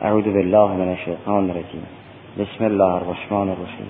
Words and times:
اعوذ 0.00 0.24
بالله 0.24 0.72
من 0.72 0.88
الشیطان 0.88 1.50
الرجیم 1.50 1.86
بسم 2.38 2.64
الله 2.64 2.92
الرحمن 2.94 3.48
الرحیم 3.48 3.88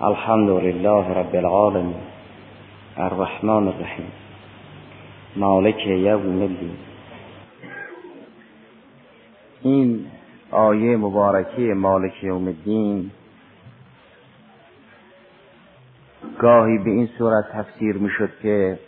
الحمد 0.00 0.50
لله 0.50 1.14
رب 1.14 1.34
العالمین 1.34 2.02
الرحمن 2.96 3.68
الرحیم 3.68 4.12
مالک 5.36 5.86
یوم 5.86 6.42
الدین. 6.42 6.76
این 9.62 10.06
آیه 10.50 10.96
مبارکه 10.96 11.74
مالک 11.74 12.24
یوم 12.24 12.46
الدین 12.46 13.10
گاهی 16.38 16.78
به 16.78 16.90
این 16.90 17.08
صورت 17.18 17.44
تفسیر 17.52 17.96
می 17.96 18.10
شد 18.18 18.30
که 18.42 18.78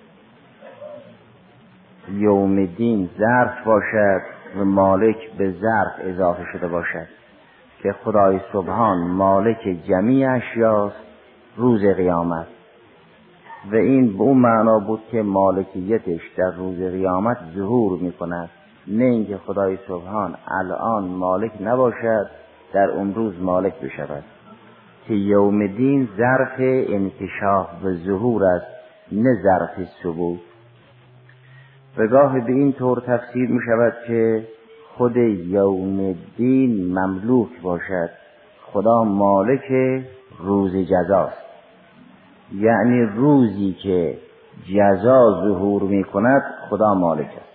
یوم 2.12 2.66
دین 2.66 3.11
ظرف 3.18 3.64
باشد 3.64 4.34
و 4.56 4.64
مالک 4.64 5.13
به 5.39 5.51
ظرف 5.51 5.93
اضافه 6.01 6.43
شده 6.53 6.69
باشد 6.69 7.06
که 7.83 7.92
خدای 7.92 8.41
سبحان 8.52 8.98
مالک 8.98 9.79
جمیع 9.88 10.30
اشیاست 10.30 10.97
روز 11.56 11.80
قیامت. 11.80 12.47
و 13.73 13.75
این 13.75 14.12
به 14.12 14.23
اون 14.23 14.39
معنا 14.39 14.78
بود 14.78 15.01
که 15.11 15.23
مالکیتش 15.23 16.20
در 16.37 16.51
روز 16.56 16.78
قیامت 16.78 17.37
ظهور 17.55 17.98
می 18.01 18.12
کند 18.12 18.51
نه 18.87 19.05
اینکه 19.05 19.37
خدای 19.37 19.78
سبحان 19.89 20.37
الان 20.48 21.05
مالک 21.05 21.53
نباشد 21.61 22.30
در 22.73 22.91
اون 22.91 23.14
روز 23.14 23.34
مالک 23.41 23.80
بشود. 23.80 24.25
که 25.09 25.14
یوم 25.14 25.66
دین 25.66 26.09
ظرف 26.16 26.55
انکشاف 26.89 27.84
و 27.84 27.92
ظهور 27.92 28.45
است 28.45 28.66
نه 29.12 29.42
ظرف 29.42 29.89
ثبوت. 30.03 30.41
به 31.97 32.06
گاه 32.06 32.41
به 32.41 32.53
این 32.53 32.73
طور 32.73 33.01
تفسیر 33.01 33.51
می 33.51 33.61
شود 33.66 33.92
که 34.06 34.48
خود 34.97 35.16
یوم 35.16 36.15
دین 36.37 36.98
مملوک 36.98 37.48
باشد. 37.62 38.11
خدا 38.73 39.05
مالک 39.05 39.73
روز 40.39 40.77
جزاست. 40.77 41.45
یعنی 42.55 43.03
روزی 43.03 43.77
که 43.83 44.19
جزا 44.75 45.42
ظهور 45.45 45.83
می 45.83 46.05
کند 46.05 46.42
خدا 46.70 46.95
مالک 46.95 47.27
است. 47.27 47.55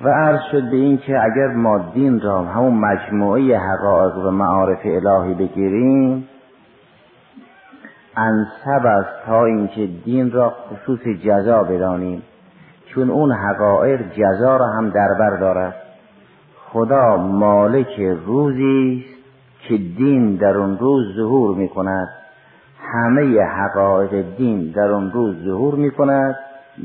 و 0.00 0.08
عرض 0.08 0.40
شد 0.52 0.70
به 0.70 0.76
این 0.76 0.98
که 0.98 1.12
اگر 1.24 1.46
ما 1.46 1.78
دین 1.94 2.20
را 2.20 2.44
همون 2.44 2.74
مجموعه 2.74 3.58
حقایق 3.58 4.16
و 4.16 4.30
معارف 4.30 4.80
الهی 4.84 5.34
بگیریم 5.34 6.28
انصب 8.16 8.86
است 8.86 9.26
تا 9.26 9.44
اینکه 9.44 9.86
دین 10.04 10.30
را 10.30 10.50
خصوص 10.50 11.00
جزا 11.24 11.62
بدانیم. 11.62 12.22
چون 12.98 13.10
اون 13.10 13.32
حقایق 13.32 14.00
جزا 14.12 14.56
را 14.56 14.66
هم 14.66 14.90
در 14.90 15.08
بر 15.18 15.36
دارد. 15.36 15.74
خدا 16.68 17.16
مالک 17.16 18.00
روزی 18.26 19.04
است 19.06 19.18
که 19.68 19.76
دین 19.76 20.36
در 20.36 20.56
اون 20.56 20.78
روز 20.78 21.16
ظهور 21.16 21.56
می 21.56 21.68
کند 21.68 22.08
همه 22.80 23.42
حقایق 23.42 24.36
دین 24.36 24.72
در 24.76 24.92
اون 24.92 25.10
روز 25.10 25.36
ظهور 25.44 25.74
می 25.74 25.90
کند 25.90 26.36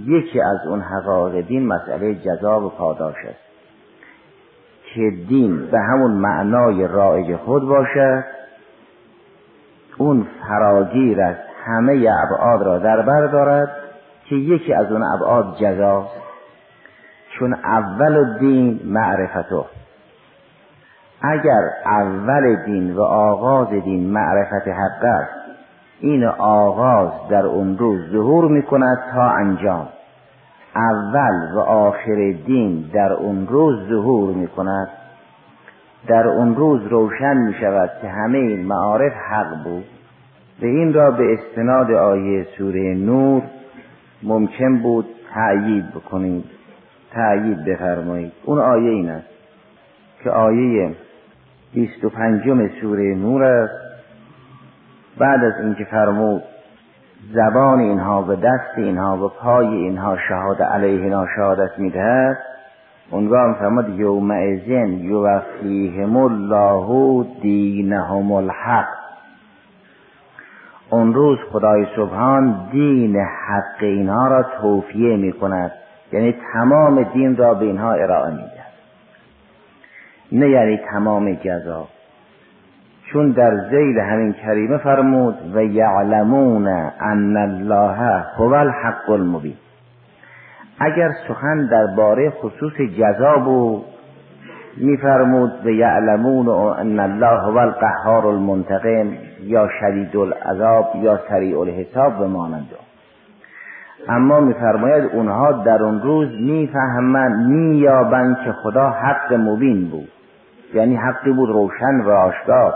یکی 0.07 0.41
از 0.41 0.67
اون 0.67 0.81
حقایق 0.81 1.47
دین 1.47 1.67
مسئله 1.67 2.15
جزا 2.15 2.59
و 2.65 2.69
پاداش 2.69 3.15
است. 3.29 3.39
که 4.93 5.11
دین 5.27 5.65
به 5.71 5.79
همون 5.79 6.11
معنای 6.11 6.87
رایج 6.87 7.35
خود 7.35 7.63
باشد 7.63 8.23
اون 9.97 10.27
فراگیر 10.47 11.21
است 11.21 11.41
همه 11.65 12.07
ابعاد 12.23 12.61
را 12.61 12.79
در 12.79 13.01
بر 13.01 13.27
دارد. 13.27 13.82
که 14.25 14.35
یکی 14.35 14.73
از 14.73 14.91
اون 14.91 15.03
ابعاد 15.03 15.57
جزاست 15.57 16.23
چون 17.39 17.53
اول 17.53 18.39
دین 18.39 18.79
معرفتو 18.85 19.65
اگر 21.21 21.61
اول 21.85 22.55
دین 22.65 22.95
و 22.95 23.01
آغاز 23.01 23.69
دین 23.69 24.09
معرفت 24.09 24.67
حق 24.67 25.03
است 25.03 25.43
این 25.99 26.25
آغاز 26.37 27.11
در 27.29 27.45
اون 27.45 27.77
روز 27.77 28.11
ظهور 28.11 28.51
می 28.51 28.63
کند 28.63 28.97
تا 29.13 29.29
انجام. 29.29 29.87
اول 30.75 31.53
و 31.55 31.59
آخر 31.59 32.33
دین 32.45 32.89
در 32.93 33.13
اون 33.13 33.47
روز 33.47 33.89
ظهور 33.89 34.35
می 34.35 34.47
کند 34.47 34.87
در 36.07 36.27
اون 36.27 36.55
روز 36.55 36.81
روشن 36.87 37.37
می 37.37 37.53
شود 37.53 37.89
که 38.01 38.07
همه 38.07 38.37
این 38.37 38.65
معارف 38.65 39.13
حق 39.13 39.63
بود. 39.63 39.85
به 40.61 40.67
این 40.67 40.93
را 40.93 41.11
به 41.11 41.33
استناد 41.33 41.91
آیه 41.91 42.47
سوره 42.57 42.93
نور 42.93 43.41
ممکن 44.23 44.77
بود 44.77 45.05
تأیید 45.33 45.91
بکنید. 45.91 46.45
تأیید 47.13 47.65
بفرمایید. 47.65 48.31
اون 48.45 48.59
آیه 48.59 48.89
این 48.89 49.09
است 49.09 49.27
که 50.23 50.29
آیه 50.29 50.95
25 51.73 52.71
سوره 52.81 53.15
نور 53.15 53.43
است. 53.43 53.73
بعد 55.17 55.43
از 55.43 55.53
اینکه 55.63 55.83
فرمود 55.83 56.43
زبان 57.33 57.79
اینها 57.79 58.23
و 58.23 58.35
دست 58.35 58.77
اینها 58.77 59.25
و 59.25 59.29
پای 59.29 59.67
اینها 59.67 60.17
شهاد 60.29 60.61
علیهنا 60.61 61.27
شهادت 61.35 61.79
می‌دهد. 61.79 62.37
اونگاه 63.11 63.55
فرمود 63.59 63.99
یومئذن 63.99 64.93
یوفیهم 64.93 66.17
الله 66.17 67.25
دینهم 67.41 68.31
الحق. 68.31 69.02
اون 70.93 71.13
روز 71.13 71.39
خدای 71.51 71.87
سبحان 71.95 72.69
دین 72.71 73.15
حق 73.15 73.83
اینها 73.83 74.27
را 74.27 74.45
توفیه 74.61 75.17
می 75.17 75.33
کند 75.33 75.71
یعنی 76.11 76.35
تمام 76.53 77.03
دین 77.03 77.37
را 77.37 77.53
به 77.53 77.65
اینها 77.65 77.93
ارائه 77.93 78.31
می‌دهد 78.31 78.73
نه 80.31 80.49
یعنی 80.49 80.79
تمام 80.91 81.33
جزا. 81.33 81.87
چون 83.05 83.31
در 83.31 83.69
زیل 83.69 83.99
همین 83.99 84.33
کریمه 84.33 84.77
فرمود 84.77 85.35
و 85.55 85.63
یعلمون 85.63 86.67
ان 86.99 87.37
الله 87.37 88.23
هو 88.37 88.53
الحق 88.53 89.09
المبین. 89.09 89.55
اگر 90.79 91.09
سخن 91.27 91.67
درباره 91.67 92.29
خصوص 92.29 92.73
جزا 92.97 93.37
بود 93.37 93.85
میفرمود 94.77 95.65
و 95.65 95.69
یعلمون 95.69 96.49
ان 96.49 96.99
الله 96.99 97.39
هو 97.41 97.57
القهار 97.57 98.27
المنتقم 98.27 99.13
یا 99.43 99.69
شدید 99.79 100.17
العذاب 100.17 100.91
یا 100.95 101.19
سریع 101.29 101.59
الحساب 101.59 102.21
و 102.21 102.27
مانند 102.27 102.69
اما 104.09 104.39
میفرماید 104.39 105.03
اونها 105.13 105.51
در 105.51 105.83
اون 105.83 106.01
روز 106.01 106.29
می‌فهمند 106.41 107.47
مییابند 107.47 108.37
که 108.45 108.51
خدا 108.51 108.89
حق 108.89 109.33
مبین 109.33 109.89
بود. 109.89 110.09
یعنی 110.73 110.95
حقی 110.95 111.31
بود 111.31 111.49
روشن 111.49 112.01
و 112.01 112.09
آشکار. 112.09 112.73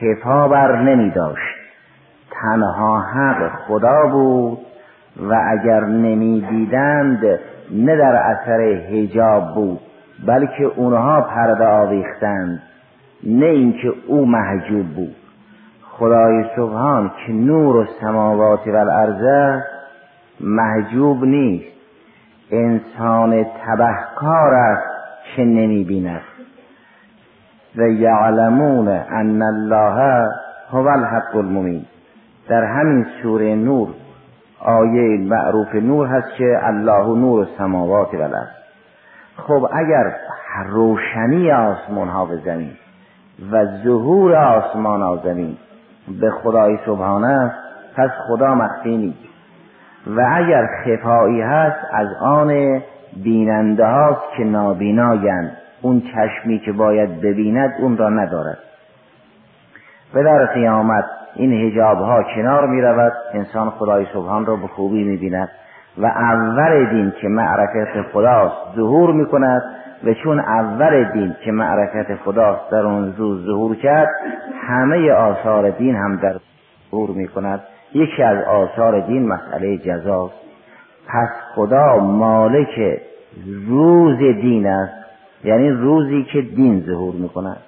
خفا 0.00 0.48
بر 0.48 0.76
نمی 0.82 1.10
داشت 1.10 1.56
تنها 2.30 3.00
حق 3.00 3.50
خدا 3.66 4.06
بود 4.06 4.58
و 5.30 5.34
اگر 5.48 5.80
نمی 5.80 6.46
دیدند 6.50 7.38
نه 7.70 7.96
در 7.96 8.16
اثر 8.16 8.60
هجاب 8.60 9.54
بود. 9.54 9.80
بلکه 10.26 10.64
اونها 10.64 11.20
پرده 11.20 11.66
آویختند 11.66 12.62
نه 13.24 13.46
اینکه 13.46 13.92
او 14.06 14.26
محجوب 14.26 14.86
بود. 14.86 15.16
خدای 15.90 16.44
سبحان 16.56 17.10
که 17.26 17.32
نور 17.32 17.76
و 17.76 17.86
سماوات 18.00 18.66
و 18.66 18.76
الارض 18.76 19.60
محجوب 20.40 21.24
نیست. 21.24 21.72
انسان 22.50 23.44
تبهکار 23.44 24.54
است 24.54 24.86
که 25.36 25.44
نمی 25.44 25.84
بیند 25.84 26.20
و 27.76 27.82
یعلمون 27.82 28.88
ان 28.88 29.42
الله 29.42 30.28
هو 30.70 30.88
الحق 30.88 31.36
المبین. 31.36 31.84
در 32.48 32.64
همین 32.64 33.06
سوره 33.22 33.54
نور 33.54 33.88
آیه 34.60 35.18
معروف 35.18 35.74
نور 35.74 36.06
هست 36.06 36.34
که 36.38 36.60
الله 36.62 37.06
نور 37.06 37.40
السماوات 37.40 38.14
و 38.14 38.16
الارض 38.16 38.61
خب 39.46 39.68
اگر 39.72 40.16
روشنی 40.66 41.52
آسمان 41.52 42.08
ها 42.08 42.24
به 42.24 42.36
زمین 42.36 42.72
و 43.52 43.66
ظهور 43.84 44.34
آسمان 44.36 45.02
ها 45.02 45.16
زمین 45.16 45.56
به 46.20 46.30
خدای 46.30 46.78
سبحانه 46.86 47.26
است 47.26 47.54
پس 47.96 48.10
خدا 48.28 48.54
مخفی 48.54 48.96
نیست. 48.96 49.32
و 50.06 50.28
اگر 50.34 50.66
خفایی 50.84 51.40
هست 51.40 51.78
از 51.92 52.08
آن 52.20 52.82
بیننده 53.16 53.86
هاست 53.86 54.22
که 54.36 54.44
نابینایند. 54.44 55.56
اون 55.82 56.02
چشمی 56.14 56.58
که 56.58 56.72
باید 56.72 57.20
ببیند 57.20 57.74
اون 57.80 57.96
را 57.96 58.08
ندارد. 58.08 58.58
و 60.14 60.22
در 60.22 60.46
قیامت 60.46 61.04
این 61.34 61.52
هجاب 61.52 61.98
ها 61.98 62.22
کنار 62.22 62.66
می 62.66 62.80
رود 62.80 63.12
انسان 63.34 63.70
خدای 63.70 64.06
سبحان 64.12 64.46
را 64.46 64.56
به 64.56 64.66
خوبی 64.66 65.04
می 65.04 65.16
بیند 65.16 65.48
و 65.98 66.06
اول 66.06 66.84
دین 66.90 67.12
که 67.20 67.28
معرفت 67.28 68.12
خداست 68.12 68.56
ظهور 68.76 69.12
می 69.12 69.26
کند 69.26 69.62
و 70.04 70.14
چون 70.14 70.40
اول 70.40 71.04
دین 71.04 71.36
که 71.44 71.52
معرفت 71.52 72.14
خداست 72.24 72.70
در 72.70 72.86
اون 72.86 73.14
روز 73.16 73.46
ظهور 73.46 73.76
کرد 73.76 74.08
همه 74.68 75.12
آثار 75.12 75.70
دین 75.70 75.96
هم 75.96 76.16
در 76.16 76.34
ظهور 76.90 77.10
می 77.10 77.28
کند 77.28 77.60
یکی 77.94 78.22
از 78.22 78.44
آثار 78.44 79.00
دین 79.00 79.28
مسئله 79.28 79.78
جزاست. 79.78 80.34
پس 81.08 81.28
خدا 81.54 81.98
مالک 81.98 83.00
روز 83.66 84.18
دین 84.18 84.66
است 84.66 84.94
یعنی 85.44 85.70
روزی 85.70 86.24
که 86.24 86.42
دین 86.42 86.80
ظهور 86.86 87.14
می‌کند. 87.14 87.60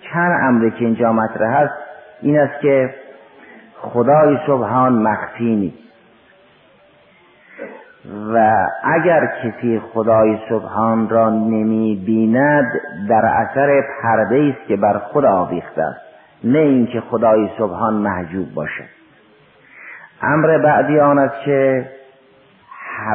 چند 0.00 0.40
امری 0.42 0.70
که 0.70 0.84
اینجا 0.84 1.12
مطرح 1.12 1.62
هست 1.62 1.74
این 2.22 2.38
است 2.38 2.60
که 2.60 2.94
خدای 3.80 4.38
سبحان 4.46 4.92
مخفی 4.92 5.56
نیست. 5.56 5.85
و 8.34 8.66
اگر 8.84 9.26
کسی 9.42 9.82
خدای 9.92 10.38
سبحان 10.48 11.08
را 11.08 11.30
نمی 11.30 12.02
بیند 12.06 12.80
در 13.08 13.26
اثر 13.26 13.82
پرده 14.02 14.54
است 14.54 14.68
که 14.68 14.76
بر 14.76 14.98
خود 14.98 15.24
آویخته 15.24 15.82
است. 15.82 16.00
نه 16.44 16.58
اینکه 16.58 17.00
خدای 17.00 17.48
سبحان 17.58 17.94
محجوب 17.94 18.54
باشد 18.54 18.84
امر 20.22 20.58
بعدی 20.58 21.00
آن 21.00 21.18
است 21.18 21.44
که 21.44 21.86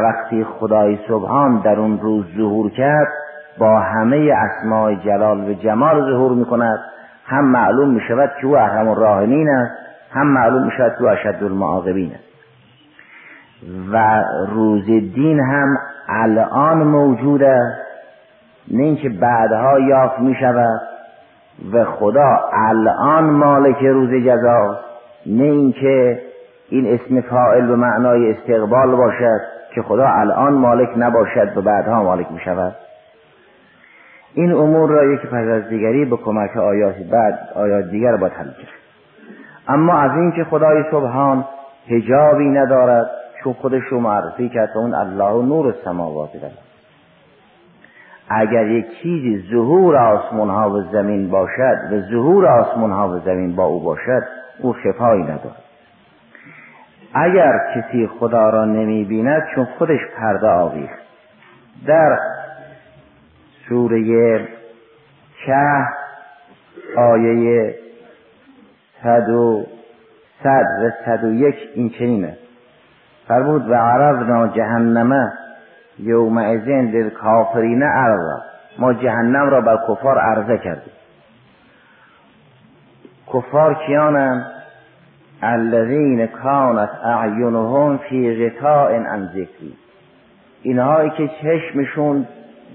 وقتی 0.03 0.43
خدای 0.43 0.99
سبحان 1.07 1.61
در 1.61 1.79
اون 1.79 1.99
روز 1.99 2.25
ظهور 2.37 2.71
کرد 2.71 3.07
با 3.57 3.79
همه 3.79 4.33
اسماع 4.33 4.95
جلال 4.95 5.49
و 5.49 5.53
جمال 5.53 6.01
ظهور 6.01 6.31
می 6.31 6.45
کند 6.45 6.79
هم 7.25 7.45
معلوم 7.45 7.89
می 7.89 8.01
شود 8.07 8.31
که 8.41 8.47
او 8.47 8.57
احرم 8.57 8.87
الراحمین 8.87 9.49
است 9.49 9.71
هم 10.11 10.27
معلوم 10.27 10.63
می 10.65 10.71
شود 10.77 10.91
که 10.97 11.03
او 11.03 11.09
اشد 11.09 11.43
المعاقبین 11.43 12.11
است. 12.13 12.30
و 13.91 14.23
روز 14.49 14.85
دین 14.85 15.39
هم 15.39 15.77
الان 16.07 16.83
موجود 16.83 17.43
است. 17.43 17.81
نه 18.71 18.83
اینکه 18.83 19.09
بعدها 19.09 19.79
یافت 19.79 20.19
می 20.19 20.35
شود. 20.35 20.81
و 21.73 21.85
خدا 21.85 22.39
الان 22.53 23.23
مالک 23.23 23.77
روز 23.77 24.09
جزاست. 24.09 24.81
نه 25.25 25.43
اینکه 25.43 26.21
این 26.69 26.93
اسم 26.93 27.21
فاعل 27.21 27.67
به 27.67 27.75
معنای 27.75 28.31
استقبال 28.31 28.95
باشد 28.95 29.39
که 29.75 29.81
خدا 29.81 30.07
الان 30.07 30.53
مالک 30.53 30.89
نباشد 30.97 31.57
و 31.57 31.61
بعدها 31.61 32.03
مالک 32.03 32.31
می 32.31 32.39
شود. 32.39 32.75
این 34.33 34.51
امور 34.51 34.89
را 34.89 35.13
یکی 35.13 35.27
پس 35.27 35.47
از 35.47 35.69
دیگری 35.69 36.05
به 36.05 36.17
کمک 36.17 36.57
آیات 36.57 36.95
بعد 37.11 37.39
آیات 37.55 37.85
دیگر 37.85 38.15
با 38.15 38.27
حل 38.27 38.45
کرد. 38.45 38.81
اما 39.67 39.93
از 39.93 40.11
اینکه 40.11 40.43
خدای 40.43 40.83
سبحان 40.91 41.45
هجابی 41.87 42.49
ندارد 42.49 43.20
چون 43.43 43.53
خودش 43.53 43.83
رو 43.89 43.99
معرفی 43.99 44.49
کرد 44.49 44.69
اون 44.75 44.93
الله 44.93 45.45
نور 45.45 45.75
سماوات 45.85 46.29
اگر 48.29 48.67
یک 48.67 48.85
چیزی 49.01 49.47
ظهور 49.51 49.97
آسمان 49.97 50.49
ها 50.49 50.69
و 50.69 50.81
زمین 50.81 51.29
باشد 51.29 51.77
و 51.91 52.01
ظهور 52.01 52.45
آسمان 52.45 52.91
ها 52.91 53.09
و 53.09 53.19
زمین 53.19 53.55
با 53.55 53.65
او 53.65 53.83
باشد 53.83 54.23
او 54.59 54.73
خفایی 54.73 55.23
ندارد. 55.23 55.63
اگر 57.13 57.59
کسی 57.75 58.07
خدا 58.07 58.49
را 58.49 58.65
نمی 58.65 59.03
بیند 59.03 59.43
چون 59.55 59.65
خودش 59.65 59.99
پرده 60.17 60.47
آویخت. 60.47 61.01
در 61.87 62.19
سوره 63.69 64.47
شه 65.45 65.87
آیه 66.97 67.75
صد 69.03 69.29
و 69.29 69.65
صد 70.43 70.65
و 70.83 70.89
صد 71.05 71.23
و 71.23 71.33
یک 71.33 71.55
این 71.75 71.89
چنینه. 71.89 72.37
فرمود 73.31 73.69
و 73.69 73.73
عرضنا 73.73 74.47
جهنمه 74.47 75.31
یومئذین 75.99 76.91
للکافرین 76.91 77.83
عرضا 77.83 78.41
ما 78.79 78.93
جهنم 78.93 79.49
را 79.49 79.61
بر 79.61 79.77
کفار 79.87 80.17
عرضه 80.19 80.57
کردیم. 80.57 80.93
کفار 83.33 83.73
کیانند 83.73 84.45
الذین 85.41 86.27
کانت 86.27 86.89
اعینهم 87.03 87.97
فی 87.97 88.49
غطاء 88.49 88.91
عن 88.91 89.25
ذکری. 89.25 89.73
اینهایی 90.61 91.09
که 91.09 91.29
چشمشون 91.43 92.27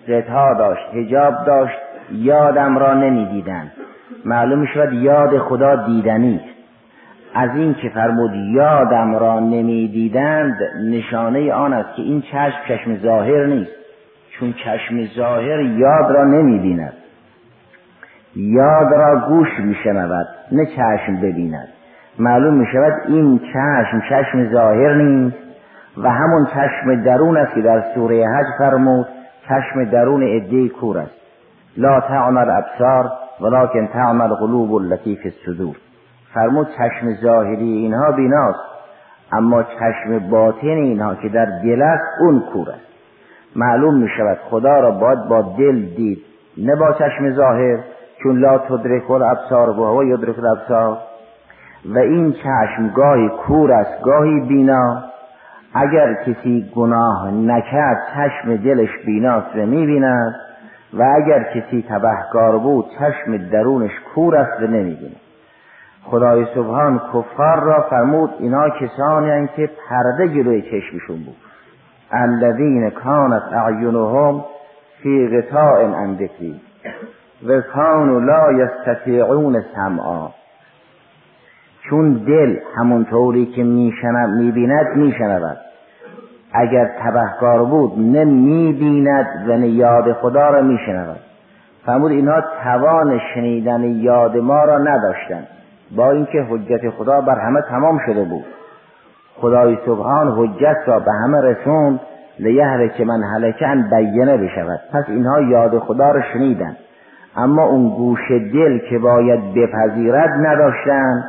غطا 0.09 0.55
داشت 0.55 0.95
هجاب 0.95 1.35
داشت 1.47 1.79
یادم 2.13 2.79
را 2.79 2.95
نمی‌دیدند 2.95 3.73
معلوم 4.25 4.67
شود 4.67 4.93
یاد 4.93 5.39
خدا 5.39 5.77
دیدنی. 5.77 6.41
از 7.39 7.51
این 7.55 7.75
که 7.75 7.89
فرمود 7.89 8.35
یادم 8.35 9.17
را 9.17 9.41
نمی‌دیدند 9.41 10.57
نشانه 10.85 11.53
آن 11.53 11.73
است 11.73 11.97
که 11.97 12.03
این 12.03 12.23
چشم 12.23 12.59
چشم 12.69 12.97
ظاهر 12.97 13.47
نیست 13.47 13.71
چون 14.31 14.53
چشم 14.65 15.07
ظاهر 15.17 15.61
یاد 15.61 16.11
را 16.11 16.25
نمی‌بیند. 16.25 16.93
یاد 18.37 18.93
را 18.93 19.29
گوش 19.29 19.49
میشنود 19.59 20.27
نه 20.53 20.67
چشم 20.67 21.17
ببیند. 21.17 21.69
معلوم 22.19 22.55
می 22.55 22.67
شود 22.73 22.93
این 23.09 23.39
چشم 23.39 24.03
چشم 24.11 24.53
ظاهر 24.53 24.95
نیست 24.95 25.37
و 25.97 26.11
همون 26.11 26.47
چشم 26.47 27.03
درون 27.03 27.37
است 27.37 27.55
که 27.55 27.63
در 27.63 27.85
سوره 27.95 28.27
حج 28.29 28.47
فرمود 28.59 29.07
چشم 29.49 29.85
درون 29.85 30.23
عده 30.23 30.69
کور 30.69 30.99
است. 30.99 31.15
لا 31.77 32.01
تعمل 32.01 32.51
ابصار 32.51 33.11
ولکن 33.41 33.87
تعمل 33.87 34.29
قلوب 34.29 34.75
التي 34.75 35.17
في 35.17 35.29
الصدور. 35.29 35.77
فرمود 36.37 36.69
چشم 36.79 37.15
ظاهری 37.23 37.73
اینها 37.73 38.13
بیناست 38.13 38.59
اما 39.33 39.63
چشم 39.63 40.19
باطن 40.31 40.67
اینها 40.67 41.15
که 41.15 41.29
در 41.29 41.47
دل 41.65 41.83
است 41.83 42.05
اون 42.21 42.43
کور 42.53 42.69
است. 42.71 42.87
معلوم 43.57 43.95
می 43.95 44.09
شود 44.17 44.39
خدا 44.51 44.81
را 44.81 44.91
باید 44.91 45.29
با 45.29 45.43
دل 45.59 45.83
دید 45.83 46.19
نه 46.59 46.77
با 46.77 46.93
چشم 46.93 47.31
ظاهر 47.31 47.79
چون 48.23 48.39
لا 48.39 48.59
تدرک 48.59 49.11
الابصار 49.11 49.71
و 49.71 49.85
هو 49.85 50.05
یدرک 50.05 50.39
الابصار. 50.39 50.99
و 51.95 51.99
این 51.99 52.33
چشم 52.33 52.89
گاهی 52.95 53.29
کور 53.29 53.73
است 53.73 54.03
گاهی 54.03 54.41
بینا. 54.41 55.03
اگر 55.75 56.15
کسی 56.15 56.71
گناه 56.75 57.31
نکرد 57.31 57.99
چشم 58.15 58.57
دلش 58.57 58.91
بیناست 59.07 59.57
و 59.57 59.59
می‌بیند. 59.59 60.35
و 60.95 61.03
اگر 61.17 61.43
کسی 61.43 61.85
تبهکار 61.89 62.59
بود 62.59 62.85
چشم 62.99 63.37
درونش 63.37 63.93
کور 64.15 64.37
است 64.37 64.63
و 64.63 64.67
نمی‌بیند. 64.67 65.26
خدای 66.11 66.47
سبحان 66.55 66.99
کفار 66.99 67.61
را 67.61 67.87
فرمود 67.91 68.31
اینا 68.39 68.71
کسانی 68.71 69.31
هستند 69.31 69.51
که 69.57 69.71
پرده 69.89 70.29
جلوی 70.29 70.63
چشمشون 70.63 71.17
بود. 71.17 71.37
الذین 72.11 72.91
کانت 72.91 73.43
اعینهم 73.53 74.45
فی 75.03 75.29
غطاء 75.29 75.83
عن 75.83 76.15
ذکری 76.15 76.61
و 77.49 77.61
کانوا 77.61 78.19
لا 78.19 78.53
یستطیعون 78.53 79.65
سمعا. 79.75 80.29
چون 81.91 82.13
دل 82.13 82.57
همونطوری 82.77 83.47
که 83.47 83.65
میشنب 83.65 84.31
می‌بیند 84.31 84.97
میشنود. 84.97 85.57
اگر 86.53 86.91
تبهکار 87.05 87.65
بود 87.65 87.99
نه 87.99 88.25
می‌بیند 88.25 89.49
و 89.49 89.57
نه 89.57 89.69
یاد 89.69 90.13
خدا 90.13 90.51
را 90.51 90.63
میشنود. 90.63 91.21
فرمود 91.87 92.11
اینها 92.11 92.41
توان 92.65 93.21
شنیدن 93.35 93.83
یاد 93.83 94.37
ما 94.37 94.65
را 94.65 94.79
نداشتند. 94.79 95.49
با 95.97 96.11
اینکه 96.11 96.47
حجت 96.51 96.91
خدا 96.91 97.21
بر 97.21 97.39
همه 97.39 97.61
تمام 97.61 97.99
شده 98.07 98.25
بود. 98.25 98.45
خدای 99.37 99.79
سبحان 99.87 100.33
حجت 100.37 100.77
را 100.87 100.99
به 100.99 101.13
همه 101.13 101.41
رسوند 101.41 102.01
که 102.97 103.05
من 103.05 103.23
هلکن 103.23 103.91
بینه 103.91 104.37
بشود. 104.37 104.81
پس 104.93 105.05
اینها 105.09 105.41
یاد 105.41 105.79
خدا 105.79 106.11
را 106.11 106.23
شنیدند 106.33 106.77
اما 107.37 107.67
اون 107.67 107.89
گوش 107.89 108.31
دل 108.31 108.79
که 108.79 108.99
باید 108.99 109.55
بپذیرد 109.55 110.47
نداشتند 110.47 111.25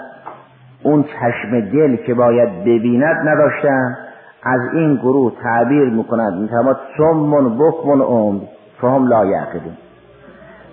اون 0.83 1.03
چشم 1.03 1.59
دل 1.59 1.95
که 1.95 2.13
باید 2.13 2.59
ببیند 2.61 3.27
نداشتن. 3.27 3.97
از 4.43 4.59
این 4.73 4.95
گروه 4.95 5.33
تعبیر 5.43 5.89
می‌کند. 5.89 6.33
می‌تواند 6.33 6.77
سمون 6.97 7.57
بکمون 7.57 8.01
عمر. 8.01 8.41
فهم 8.81 9.07
لا 9.07 9.25
یعقلون. 9.25 9.77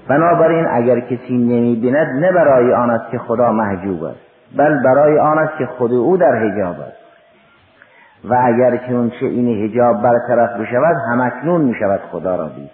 بنابراین 0.08 0.66
اگر 0.70 1.00
کسی 1.00 1.32
نمی‌بیند 1.32 2.24
نه 2.24 2.32
برای 2.32 2.74
آن 2.74 2.90
است 2.90 3.10
که 3.10 3.18
خدا 3.18 3.52
محجوب 3.52 4.04
است 4.04 4.20
بل 4.56 4.82
برای 4.82 5.18
آن 5.18 5.38
است 5.38 5.58
که 5.58 5.66
خود 5.66 5.92
او 5.92 6.16
در 6.16 6.34
حجاب 6.34 6.80
است. 6.80 7.04
و 8.24 8.34
اگر 8.44 8.76
که 8.76 8.92
اون 8.92 9.10
چه 9.10 9.26
این 9.26 9.64
حجاب 9.64 10.02
برطرف 10.02 10.60
بشود 10.60 10.96
همکنون 11.10 11.60
می‌شود 11.60 12.00
خدا 12.12 12.36
را 12.36 12.48
دید. 12.48 12.70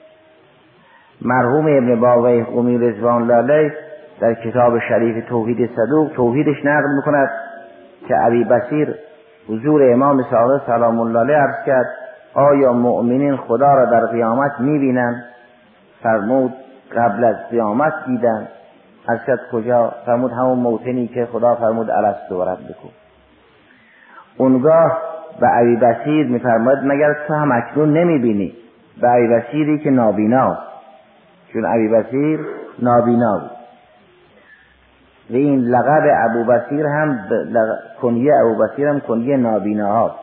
مرحوم 1.22 1.66
ابن 1.66 2.00
باوی 2.00 2.42
قومی 2.42 2.78
رزوان 2.78 3.26
لاله 3.26 3.75
در 4.20 4.34
کتاب 4.34 4.78
شریف 4.78 5.28
توحید 5.28 5.70
صدوق 5.76 6.10
توحیدش 6.16 6.64
نقل 6.64 6.88
می‌کند 6.96 7.30
که 8.08 8.14
عبی 8.14 8.44
بسیر 8.44 8.94
حضور 9.49 9.92
امام 9.92 10.22
صادق 10.30 10.66
سلام 10.66 11.00
الله 11.00 11.20
علیه 11.20 11.37
عرض 11.37 11.66
کرد 11.66 11.87
آیا 12.34 12.72
مؤمنین 12.72 13.37
خدا 13.37 13.75
را 13.75 13.84
در 13.84 14.06
قیامت 14.06 14.52
می‌بینند؟ 14.60 15.25
فرمود 16.02 16.54
قبل 16.97 17.25
از 17.25 17.37
قیامت 17.50 17.92
دیدن. 18.06 18.49
از 19.09 19.18
کجا؟ 19.52 19.94
فرمود 20.06 20.32
همون 20.32 20.59
موتنی 20.59 21.06
که 21.06 21.26
خدا 21.32 21.54
فرمود 21.54 21.90
الست 21.90 22.32
و 22.32 22.44
بکن. 22.44 22.90
اونگاه 24.37 24.99
به 25.40 25.47
عبی 25.47 25.76
بسیر 25.76 26.26
میفرماید 26.26 26.78
مگر 26.85 27.14
تو 27.28 27.35
هم 27.35 27.52
اکنون 27.52 27.92
نمی‌بینی؟ 27.92 28.54
به 29.00 29.09
عبی 29.09 29.28
بسیری 29.28 29.78
که 29.78 29.90
نابینا 29.90 30.59
چون 31.52 31.64
عبی 31.64 31.88
بسیر 31.88 32.40
نابینا 32.78 33.38
بود. 33.38 33.50
و 35.30 35.35
این 35.35 35.61
لقب 35.61 36.02
ابو 36.30 36.44
بسیر 36.44 36.87
هم 36.87 37.18
کنیه 38.02 38.35
ابو 38.35 38.62
بسیر 38.62 38.88
هم 38.88 39.00
کنیه 39.00 39.37
نابینا 39.37 39.92
هاست 39.92 40.14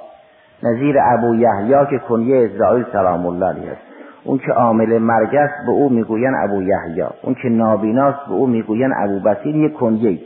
نظیر 0.63 0.95
ابو 1.01 1.35
یحیی 1.35 1.85
که 1.89 1.97
کنیه 1.97 2.45
اسرائیل 2.45 2.85
سلام 2.91 3.25
الله 3.25 3.45
علیه 3.45 3.71
است. 3.71 3.86
اون 4.27 4.37
که 4.37 4.51
عامل 4.51 4.97
مرگ 4.97 5.35
است 5.35 5.65
به 5.65 5.71
او 5.71 5.89
می‌گوین 5.89 6.35
ابو 6.35 6.61
یحیی. 6.63 7.05
اون 7.21 7.35
که 7.41 7.49
نابیناست 7.49 8.25
به 8.27 8.33
او 8.33 8.47
می‌گوین 8.47 8.93
ابو 8.93 9.19
بصیر 9.19 9.55
یک 9.55 9.73
کنجه 9.73 10.19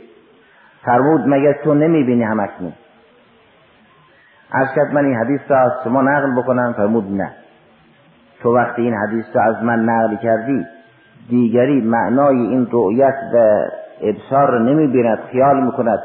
فرمود 0.84 1.20
مگر 1.26 1.52
تو 1.52 1.74
نمی‌بینی 1.74 2.22
همکنون 2.22 2.72
از 4.52 4.68
من 4.92 5.04
این 5.04 5.16
حدیث 5.16 5.40
را 5.48 5.58
از 5.58 5.72
شما 5.84 6.02
نقل 6.02 6.42
بکنم. 6.42 6.74
فرمود 6.76 7.12
نه. 7.12 7.30
تو 8.42 8.56
وقتی 8.56 8.82
این 8.82 8.94
حدیث 8.94 9.24
را 9.34 9.42
از 9.42 9.64
من 9.64 9.78
نقل 9.78 10.16
کردی 10.16 10.66
دیگری 11.28 11.80
معنای 11.80 12.36
این 12.36 12.68
رؤیت 12.70 13.14
و 13.34 13.64
ابصار 14.02 14.50
را 14.50 14.58
نمی‌بیند 14.58 15.18
خیال 15.32 15.64
می‌کند. 15.64 15.98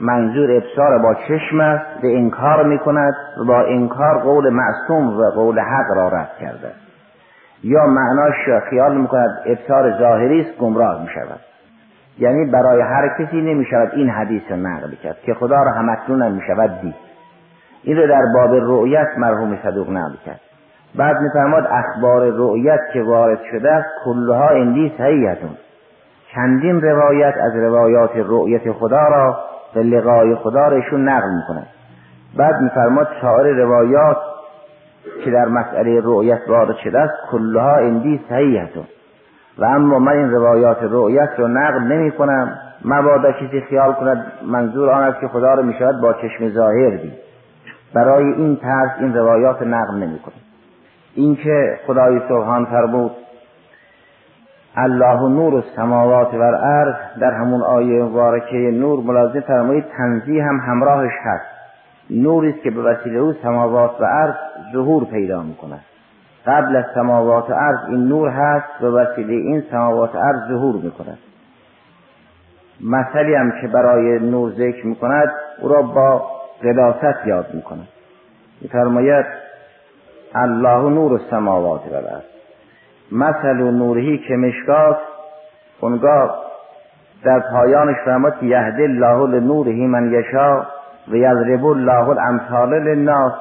منظور 0.00 0.50
ابصار 0.50 0.98
با 0.98 1.14
چشم 1.14 1.60
است 1.60 2.00
به 2.02 2.18
انکار 2.18 2.66
می‌کند 2.66 3.14
و 3.40 3.44
با 3.44 3.60
انکار 3.60 4.18
قول 4.18 4.48
معصوم 4.48 5.18
و 5.18 5.30
قول 5.30 5.58
حق 5.58 5.96
را 5.96 6.08
رد 6.08 6.30
کرده. 6.40 6.72
یا 7.62 7.86
معناش 7.86 8.62
خیال 8.70 8.96
می‌کند 8.96 9.42
ابصار 9.46 9.98
ظاهری 9.98 10.40
است 10.40 10.58
گمراه 10.58 11.02
می‌شود. 11.02 11.40
یعنی 12.18 12.50
برای 12.50 12.80
هر 12.80 13.08
کسی 13.08 13.40
نمی‌شود 13.40 13.90
این 13.92 14.10
حدیث 14.10 14.42
را 14.50 14.56
نقل 14.56 14.94
کرد 15.02 15.16
که 15.22 15.34
خدا 15.34 15.62
را 15.62 15.70
همکنون 15.70 16.22
هم 16.22 16.32
می‌شود 16.32 16.80
دید. 16.80 16.94
این 17.82 17.96
رو 17.96 18.06
در 18.06 18.22
باب 18.34 18.54
رؤیت 18.54 19.08
مرحوم 19.18 19.58
صدوق 19.62 19.90
نقل 19.90 20.14
کرد. 20.26 20.40
بعد 20.94 21.16
میفرماد 21.20 21.66
اخبار 21.70 22.30
رؤیت 22.30 22.80
که 22.92 23.02
وارد 23.02 23.38
شده 23.50 23.72
است 23.72 23.88
کلها 24.04 24.48
اندی 24.48 24.92
صحیحتون. 24.98 25.56
چندین 26.34 26.80
روایت 26.80 27.34
از 27.36 27.56
روایات 27.56 28.10
رؤیت 28.14 28.72
خدا 28.72 29.08
را 29.08 29.38
به 29.74 29.82
لقای 29.82 30.34
خدا 30.34 30.68
رشون 30.68 31.08
نقل 31.08 31.28
می‌کنند. 31.36 31.66
بعد 32.36 32.60
میفرماد 32.60 33.08
سایر 33.22 33.56
روایات 33.56 34.16
که 35.24 35.30
در 35.30 35.48
مسئله 35.48 36.00
رؤیت 36.04 36.40
وارد 36.48 36.76
شده 36.76 36.98
است 36.98 37.14
کلها 37.30 37.76
اندی 37.76 38.20
صحیحتون 38.28 38.84
و 39.58 39.64
اما 39.64 39.98
من 39.98 40.12
این 40.12 40.30
روایات 40.30 40.78
رؤیت 40.80 41.30
رو 41.38 41.48
نقل 41.48 41.82
نمی 41.82 42.10
کنم. 42.10 42.58
مبادا 42.84 43.32
کسی 43.32 43.60
خیال 43.60 43.92
کند 43.92 44.32
منظور 44.46 44.90
آن 44.90 45.02
است 45.02 45.20
که 45.20 45.28
خدا 45.28 45.54
رو 45.54 45.62
می‌شود 45.62 46.00
با 46.00 46.12
چشم 46.12 46.48
ظاهر 46.48 46.90
دید. 46.90 47.12
برای 47.94 48.24
این 48.24 48.56
طرز 48.56 48.90
این 49.00 49.14
روایات 49.14 49.62
نقل 49.62 49.94
نمی 49.94 50.18
کنم. 50.18 50.34
اینکه 51.14 51.78
خدای 51.86 52.20
سبحان 52.28 52.64
فرمود 52.64 53.10
الله 54.76 55.28
نور 55.28 55.54
السماوات 55.54 56.34
و 56.34 56.42
الارض 56.42 56.94
در 57.20 57.30
همون 57.30 57.62
آیه 57.62 58.02
مبارکه 58.02 58.56
نور 58.56 59.04
ملازم 59.04 59.40
فرمایید 59.40 59.84
تنزیه 59.96 60.44
هم 60.44 60.60
همراهش 60.60 61.12
هست. 61.24 61.46
نوری 62.10 62.50
است 62.50 62.62
که 62.62 62.70
به 62.70 62.82
وسیله 62.82 63.18
او 63.18 63.32
سماوات 63.32 64.00
و 64.00 64.04
ارض 64.04 64.34
ظهور 64.72 65.04
پیدا 65.04 65.42
می‌کند 65.42 65.84
قبل 66.46 66.76
از 66.76 66.84
سماوات 66.94 67.50
و 67.50 67.52
ارض 67.52 67.88
این 67.88 68.08
نور 68.08 68.28
هست 68.28 68.80
به 68.80 68.90
وسیله 68.90 69.34
این 69.34 69.62
سماوات 69.70 70.14
و 70.14 70.18
ارض 70.18 70.48
ظهور 70.48 70.74
می‌کند 70.74 71.18
مثلی 72.80 73.34
هم 73.34 73.52
که 73.60 73.68
برای 73.68 74.18
نور 74.18 74.50
ذکر 74.50 74.86
می‌کند 74.86 75.32
او 75.60 75.68
را 75.68 75.82
با 75.82 76.30
قداست 76.62 77.26
یاد 77.26 77.54
می‌کند. 77.54 77.88
میفرماید 78.60 79.26
الله 80.34 80.90
نور 80.90 81.12
السماوات 81.12 81.80
و 81.92 81.94
الارض. 81.94 82.22
مثل 83.12 83.56
نورهی 83.56 84.18
که 84.18 84.36
مشکات 84.36 84.98
اونگاه 85.80 86.36
در 87.24 87.40
پایانش 87.52 87.96
فرماد 88.04 88.38
که 88.40 88.46
یهد 88.46 88.80
الله 88.80 89.26
لنورهی 89.26 89.86
من 89.86 90.12
یشا 90.12 90.60
و 91.08 91.14
یضرب 91.14 91.66
الله 91.66 92.08
الامثال 92.08 92.74
للناس. 92.74 93.32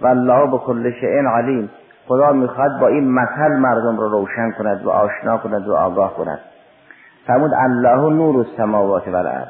و 0.00 0.06
الله 0.06 0.50
به 0.50 0.58
کل 0.58 0.90
شیء 0.90 1.28
علیم. 1.28 1.70
خدا 2.08 2.32
می‌خواد 2.32 2.80
با 2.80 2.88
این 2.88 3.10
مثل 3.10 3.56
مردم 3.58 3.96
رو 3.96 4.08
روشن 4.08 4.50
کند 4.50 4.84
و 4.84 4.90
آشنا 4.90 5.38
کند 5.38 5.68
و 5.68 5.74
آگاه 5.74 6.14
کند. 6.14 6.38
فرمود 7.26 7.50
الله 7.54 8.14
نور 8.14 8.36
السماوات 8.36 9.08
و 9.08 9.16
الارض 9.16 9.48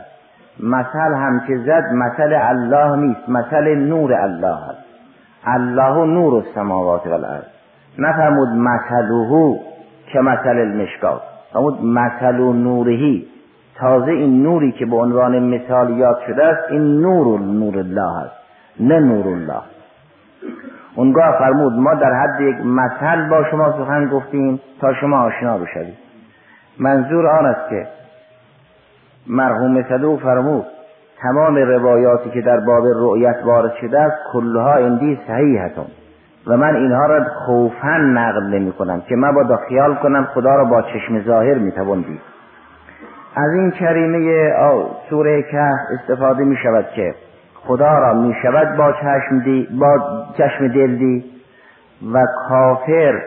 مثل 0.60 1.14
هم 1.14 1.40
که 1.46 1.56
زد 1.56 1.92
مثل 1.92 2.32
الله 2.32 2.96
نیست 2.96 3.28
مثل 3.28 3.74
نور 3.74 4.14
الله 4.14 4.56
هست 4.56 4.84
الله 5.46 6.06
نور 6.06 6.34
السماوات 6.34 7.06
و 7.06 7.12
الارض 7.12 7.44
نفرمود 7.98 8.48
مثله 8.48 9.60
که 10.12 10.20
مثل 10.20 10.48
المشکات؟ 10.48 11.22
فرمود 11.52 11.84
مثل 11.84 12.36
نورهی 12.36 13.26
تازه 13.80 14.10
این 14.10 14.42
نوری 14.42 14.72
که 14.72 14.86
به 14.86 14.96
عنوان 14.96 15.38
مثال 15.38 15.98
یاد 15.98 16.18
شده 16.26 16.44
است 16.44 16.70
این 16.70 17.00
نور 17.00 17.40
نور 17.40 17.78
الله 17.78 18.18
است 18.18 18.34
نه 18.80 19.00
نور 19.00 19.26
الله. 19.26 19.62
اونگاه 20.96 21.38
فرمود 21.38 21.72
ما 21.72 21.94
در 21.94 22.12
حد 22.12 22.40
یک 22.40 22.56
مثل 22.66 23.28
با 23.28 23.44
شما 23.50 23.72
سخن 23.72 24.08
گفتیم 24.08 24.60
تا 24.80 24.94
شما 24.94 25.18
آشنا 25.22 25.58
بشوید. 25.58 25.94
منظور 26.78 27.26
آن 27.26 27.46
است 27.46 27.70
که 27.70 27.86
مرحوم 29.26 29.82
صدوق 29.82 30.20
فرمود 30.20 30.64
تمام 31.22 31.56
روایاتی 31.56 32.30
که 32.30 32.40
در 32.40 32.60
باب 32.60 32.84
رؤیت 32.96 33.36
وارد 33.44 33.72
شده 33.80 34.00
است 34.00 34.16
کلها 34.32 34.74
اندی 34.74 35.20
صحیحتون 35.26 35.86
و 36.46 36.56
من 36.56 36.76
اینها 36.76 37.06
را 37.06 37.24
خوفا 37.46 37.96
نقل 37.96 38.42
نمی 38.42 38.72
کنم 38.72 39.00
که 39.00 39.16
من 39.16 39.34
با 39.34 39.58
خیال 39.68 39.94
کنم 39.94 40.24
خدا 40.24 40.56
را 40.56 40.64
با 40.64 40.82
چشم 40.82 41.22
ظاهر 41.22 41.54
می 41.54 41.70
دید 41.70 42.20
از 43.36 43.52
این 43.52 43.70
کریمه 43.70 44.52
سوره 45.10 45.42
که 45.42 45.70
استفاده 46.00 46.44
می 46.44 46.56
شود 46.56 46.86
که 46.94 47.14
خدا 47.66 47.98
را 47.98 48.14
می 48.14 48.34
شود 48.42 48.76
با 48.76 48.92
چشم, 48.92 49.38
دی 49.44 49.68
با 49.80 49.96
چشم 50.38 50.68
دل 50.68 50.96
دی 50.96 51.24
و 52.12 52.26
کافر 52.48 53.22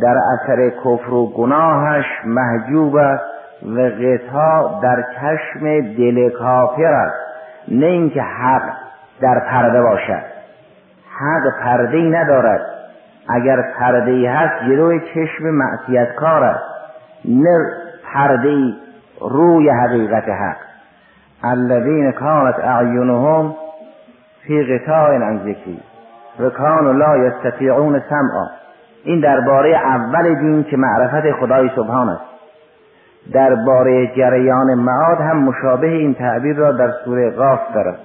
در 0.00 0.16
اثر 0.34 0.70
کفر 0.70 1.10
و 1.10 1.26
گناهش 1.26 2.04
محجوب 2.24 2.94
و 2.94 3.90
غطا 3.90 4.80
در 4.82 5.04
چشم 5.20 5.80
دل 5.80 6.30
کافر 6.30 6.92
است. 6.92 7.16
نه 7.68 7.86
اینکه 7.86 8.22
حق 8.22 8.62
در 9.20 9.40
پرده 9.50 9.82
باشد. 9.82 10.22
حق 11.18 11.62
پرده 11.62 11.96
ای 11.96 12.10
ندارد. 12.10 12.60
اگر 13.28 13.62
پرده 13.78 14.10
ای 14.10 14.26
هست 14.26 14.64
جلوی 14.64 15.00
چشم 15.00 15.44
معصیت 15.44 16.14
کار 16.14 16.44
است. 16.44 16.64
نه 17.24 17.70
پرده 18.14 18.48
ای 18.48 18.74
روی 19.20 19.70
حقیقت 19.70 20.28
حق. 20.28 20.69
الذین 21.44 22.12
کانت 22.12 22.58
اعینهم 22.58 23.54
فی 24.42 24.62
غطاء 24.62 25.14
عن 25.14 25.38
ذکری 25.38 25.80
و 26.40 26.50
کانوا 26.50 26.92
لا 26.92 27.16
یستطیعون 27.16 28.02
سمعا. 28.08 28.46
این 29.04 29.20
درباره 29.20 29.76
اول 29.76 30.34
دین 30.34 30.64
که 30.64 30.76
معرفت 30.76 31.32
خدای 31.40 31.70
سبحان 31.76 32.08
است. 32.08 32.24
درباره 33.32 34.06
جریان 34.16 34.74
معاد 34.74 35.18
هم 35.18 35.42
مشابه 35.42 35.86
این 35.86 36.14
تعبیر 36.14 36.56
را 36.56 36.72
در 36.72 36.90
سوره 37.04 37.30
قاف 37.30 37.60
دارد 37.74 37.98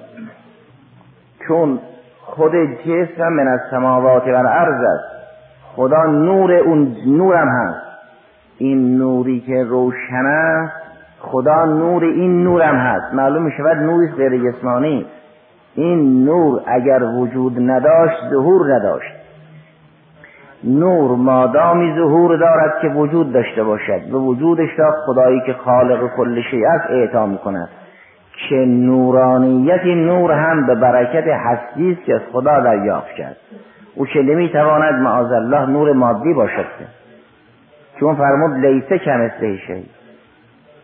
چون 1.48 1.80
خود 2.22 2.52
جسم 2.56 3.28
من 3.30 3.48
از 3.48 3.60
سماوات 3.72 4.28
و 4.28 4.36
الارض 4.36 4.82
است. 4.84 5.16
خدا 5.76 6.04
نور 6.04 6.54
اون 6.54 6.96
نورم 7.08 7.48
هست. 7.48 7.86
این 8.58 8.98
نوری 8.98 9.40
که 9.40 9.64
روشن 9.64 10.26
است 10.26 10.86
خدا 11.26 11.66
نور 11.66 12.04
این 12.04 12.44
نورم 12.44 12.76
هست. 12.76 13.14
معلوم 13.14 13.44
می 13.44 13.52
شود 13.58 13.78
نوری 13.78 14.12
غیر 14.12 14.52
جسمانی. 14.52 15.06
این 15.76 16.26
نور 16.26 16.62
اگر 16.66 17.04
وجود 17.04 17.54
نداشت 17.60 18.30
ظهور 18.30 18.76
نداشت. 18.76 19.12
نور 20.64 21.16
مادامی 21.18 21.94
ظهور 21.96 22.38
دارد 22.38 22.80
که 22.82 22.88
وجود 22.88 23.34
داشته 23.34 23.64
باشد. 23.64 24.14
و 24.14 24.18
وجودش 24.18 24.70
را 24.78 24.92
خدایی 25.06 25.42
که 25.46 25.54
خالق 25.54 26.16
کل 26.18 26.42
شیء 26.42 26.70
است 26.70 26.90
اعطا 26.90 27.26
می‌کند. 27.26 27.70
که 28.50 28.56
نورانیت 28.56 29.86
نور 29.86 30.32
هم 30.32 30.68
به 30.68 30.76
برکت 30.76 31.28
هستی 31.28 31.92
است 31.92 32.04
که 32.06 32.16
از 32.16 32.22
خدا 32.32 32.60
دریافت 32.60 33.16
کرد. 33.18 33.38
او 33.96 34.06
که 34.06 34.20
نمی‌تواند 34.20 35.02
معاذ 35.02 35.32
الله 35.32 35.66
نور 35.66 35.94
مادی 35.94 36.34
باشد. 36.34 36.66
چون 38.00 38.16
فرمود 38.16 38.66
لیسه 38.66 38.98
کمسته 38.98 39.58
شی 39.58 39.86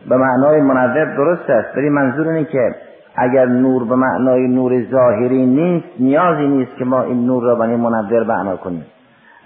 به 0.10 0.18
معنای 0.18 0.62
منور 0.62 1.16
درست 1.16 1.50
است. 1.50 1.78
ولی 1.78 1.90
منظور 1.90 2.28
اینه 2.28 2.46
که 2.46 2.76
اگر 3.16 3.46
نور 3.46 3.86
به 3.86 3.96
معنای 3.96 4.48
نور 4.48 4.84
ظاهری 4.92 5.46
نیست 5.46 5.88
نیازی 6.00 6.48
نیست 6.48 6.78
که 6.78 6.86
ما 6.86 7.02
این 7.02 7.26
نور 7.26 7.44
را 7.44 7.56
به 7.56 7.66
منور 7.66 8.24
معنا 8.24 8.56
کنیم. 8.56 8.86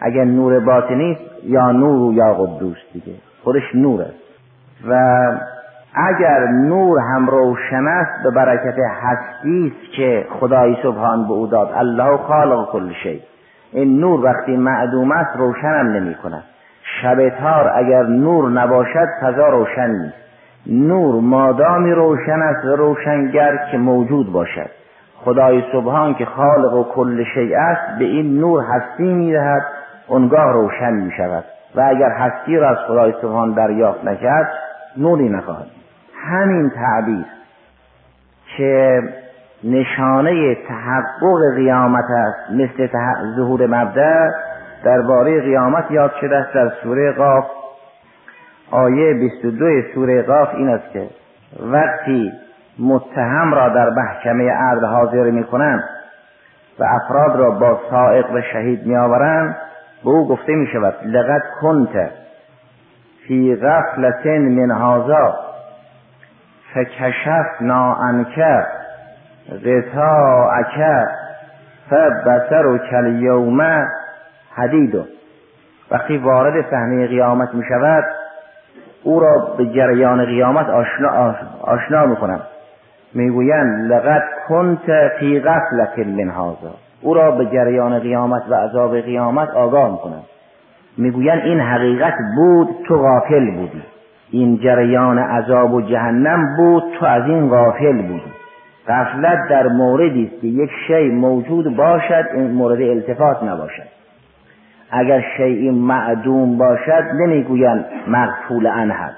اگر 0.01 0.23
نور 0.23 0.59
باطنی 0.59 1.11
است 1.11 1.45
یا 1.45 1.71
نور 1.71 2.01
و 2.01 2.13
یا 2.13 2.33
قدوس 2.33 2.77
دیگه. 2.93 3.13
خودش 3.43 3.75
نور 3.75 4.01
است. 4.01 4.25
و 4.87 4.93
اگر 5.93 6.47
نور 6.47 6.99
هم 6.99 7.27
روشن 7.27 7.87
است 7.87 8.23
به 8.23 8.31
برکت 8.31 8.75
هستی 9.01 9.67
است 9.67 9.93
که 9.95 10.25
خدای 10.39 10.77
سبحان 10.83 11.27
به 11.27 11.33
او 11.33 11.47
داد. 11.47 11.71
الله 11.75 12.17
خالق 12.17 12.71
کل 12.71 12.91
شی. 13.03 13.21
این 13.71 13.99
نور 13.99 14.25
وقتی 14.25 14.57
معدوم 14.57 15.11
است 15.11 15.37
روشن 15.37 15.67
هم 15.67 15.87
نمی 15.87 16.15
کند. 16.15 16.43
شب 17.01 17.29
تار 17.29 17.71
اگر 17.75 18.03
نور 18.03 18.49
نباشد 18.49 19.07
فضا 19.21 19.47
روشن 19.47 19.87
نیست. 19.87 20.24
نور 20.67 21.21
مادامی 21.21 21.91
روشن 21.91 22.41
است 22.41 22.65
و 22.65 22.75
روشنگر 22.75 23.59
که 23.71 23.77
موجود 23.77 24.31
باشد. 24.31 24.69
خدای 25.15 25.63
سبحان 25.71 26.13
که 26.13 26.25
خالق 26.25 26.73
و 26.73 26.83
کل 26.83 27.23
شیء 27.33 27.59
است 27.59 27.99
به 27.99 28.05
این 28.05 28.39
نور 28.39 28.63
هستی 28.63 29.13
می‌دهد 29.13 29.61
اونگاه 30.07 30.53
روشن 30.53 30.93
می 30.93 31.11
شود 31.17 31.43
و 31.75 31.81
اگر 31.81 32.09
هستی 32.09 32.57
را 32.57 32.69
از 32.69 32.77
خدای 32.87 33.13
سبحان 33.21 33.53
دریافت 33.53 34.05
نکرد 34.05 34.49
نوری 34.97 35.29
نخواهد 35.29 35.67
همین 36.25 36.69
تعبیر 36.69 37.25
که 38.57 39.03
نشانه 39.63 40.55
تحقق 40.55 41.55
قیامت 41.55 42.05
است 42.09 42.51
مثل 42.51 42.87
ظهور 43.35 43.67
مبدع 43.67 44.29
درباره 44.83 45.41
قیامت 45.41 45.91
یاد 45.91 46.11
شده 46.21 46.37
است 46.37 46.53
در 46.53 46.71
سوره 46.83 47.11
قاف. 47.11 47.45
آیه 48.71 49.13
22 49.13 49.65
سوره 49.93 50.21
قاف 50.21 50.49
این 50.55 50.69
است 50.69 50.93
که 50.93 51.07
وقتی 51.59 52.33
متهم 52.79 53.53
را 53.53 53.69
در 53.69 53.89
محکمه 53.89 54.51
عرض 54.51 54.83
حاضر 54.83 55.31
می 55.31 55.43
کنند 55.43 55.83
و 56.79 56.83
افراد 56.83 57.39
را 57.39 57.51
با 57.51 57.79
سائق 57.89 58.31
و 58.31 58.41
شهید 58.41 58.85
می 58.85 58.95
آورند 58.95 59.55
به 60.03 60.09
او 60.09 60.27
گفته 60.27 60.55
می 60.55 60.67
شود 60.67 60.93
لقد 61.05 61.41
کنت 61.61 62.09
فی 63.27 63.55
غفلت 63.55 64.25
من 64.25 64.71
هذا 64.71 65.35
فکشفنا 66.73 67.93
عنک 67.93 68.39
غطاءک 69.65 71.05
فبصر 71.89 72.77
کل 72.77 73.15
یوم 73.19 73.61
حدید 74.55 75.05
وقتی 75.91 76.17
وارد 76.17 76.65
صحنه 76.71 77.07
قیامت 77.07 77.53
می 77.53 77.63
شود 77.69 78.03
او 79.05 79.19
را 79.19 79.55
به 79.57 79.65
جریان 79.65 80.25
قیامت 80.25 80.69
آشنا, 80.69 81.35
آشنا 81.61 82.05
می 82.05 82.15
کنم 82.15 82.39
می‌گویند 83.13 83.91
لقد 83.91 84.23
کنت 84.47 85.07
فی 85.19 85.39
غفلت 85.39 85.99
من 85.99 86.29
هذا. 86.29 86.73
او 87.01 87.13
را 87.13 87.31
به 87.31 87.45
جریان 87.45 87.99
قیامت 87.99 88.43
و 88.49 88.55
عذاب 88.55 88.99
قیامت 88.99 89.49
آگاه 89.49 89.91
می‌کنند 89.91 90.23
می‌گویند 90.97 91.41
این 91.41 91.59
حقیقت 91.59 92.13
بود 92.35 92.69
تو 92.87 92.97
غافل 92.97 93.51
بودی. 93.51 93.83
این 94.31 94.57
جریان 94.57 95.19
عذاب 95.19 95.73
و 95.73 95.81
جهنم 95.81 96.55
بود 96.57 96.83
تو 96.99 97.05
از 97.05 97.23
این 97.25 97.49
غافل 97.49 98.01
بودی. 98.01 98.31
غفلت 98.87 99.49
در 99.49 99.67
موردی 99.67 100.31
است 100.31 100.41
که 100.41 100.47
یک 100.47 100.69
شی 100.87 101.09
موجود 101.09 101.75
باشد 101.75 102.25
این 102.33 102.51
مورد 102.51 102.81
التفات 102.81 103.43
نباشد. 103.43 103.94
اگر 104.97 105.23
شیء 105.37 105.71
معدوم 105.71 106.57
باشد 106.57 107.03
نمی‌گویند 107.13 107.85
مغفول 108.07 108.67
عنه 108.67 109.11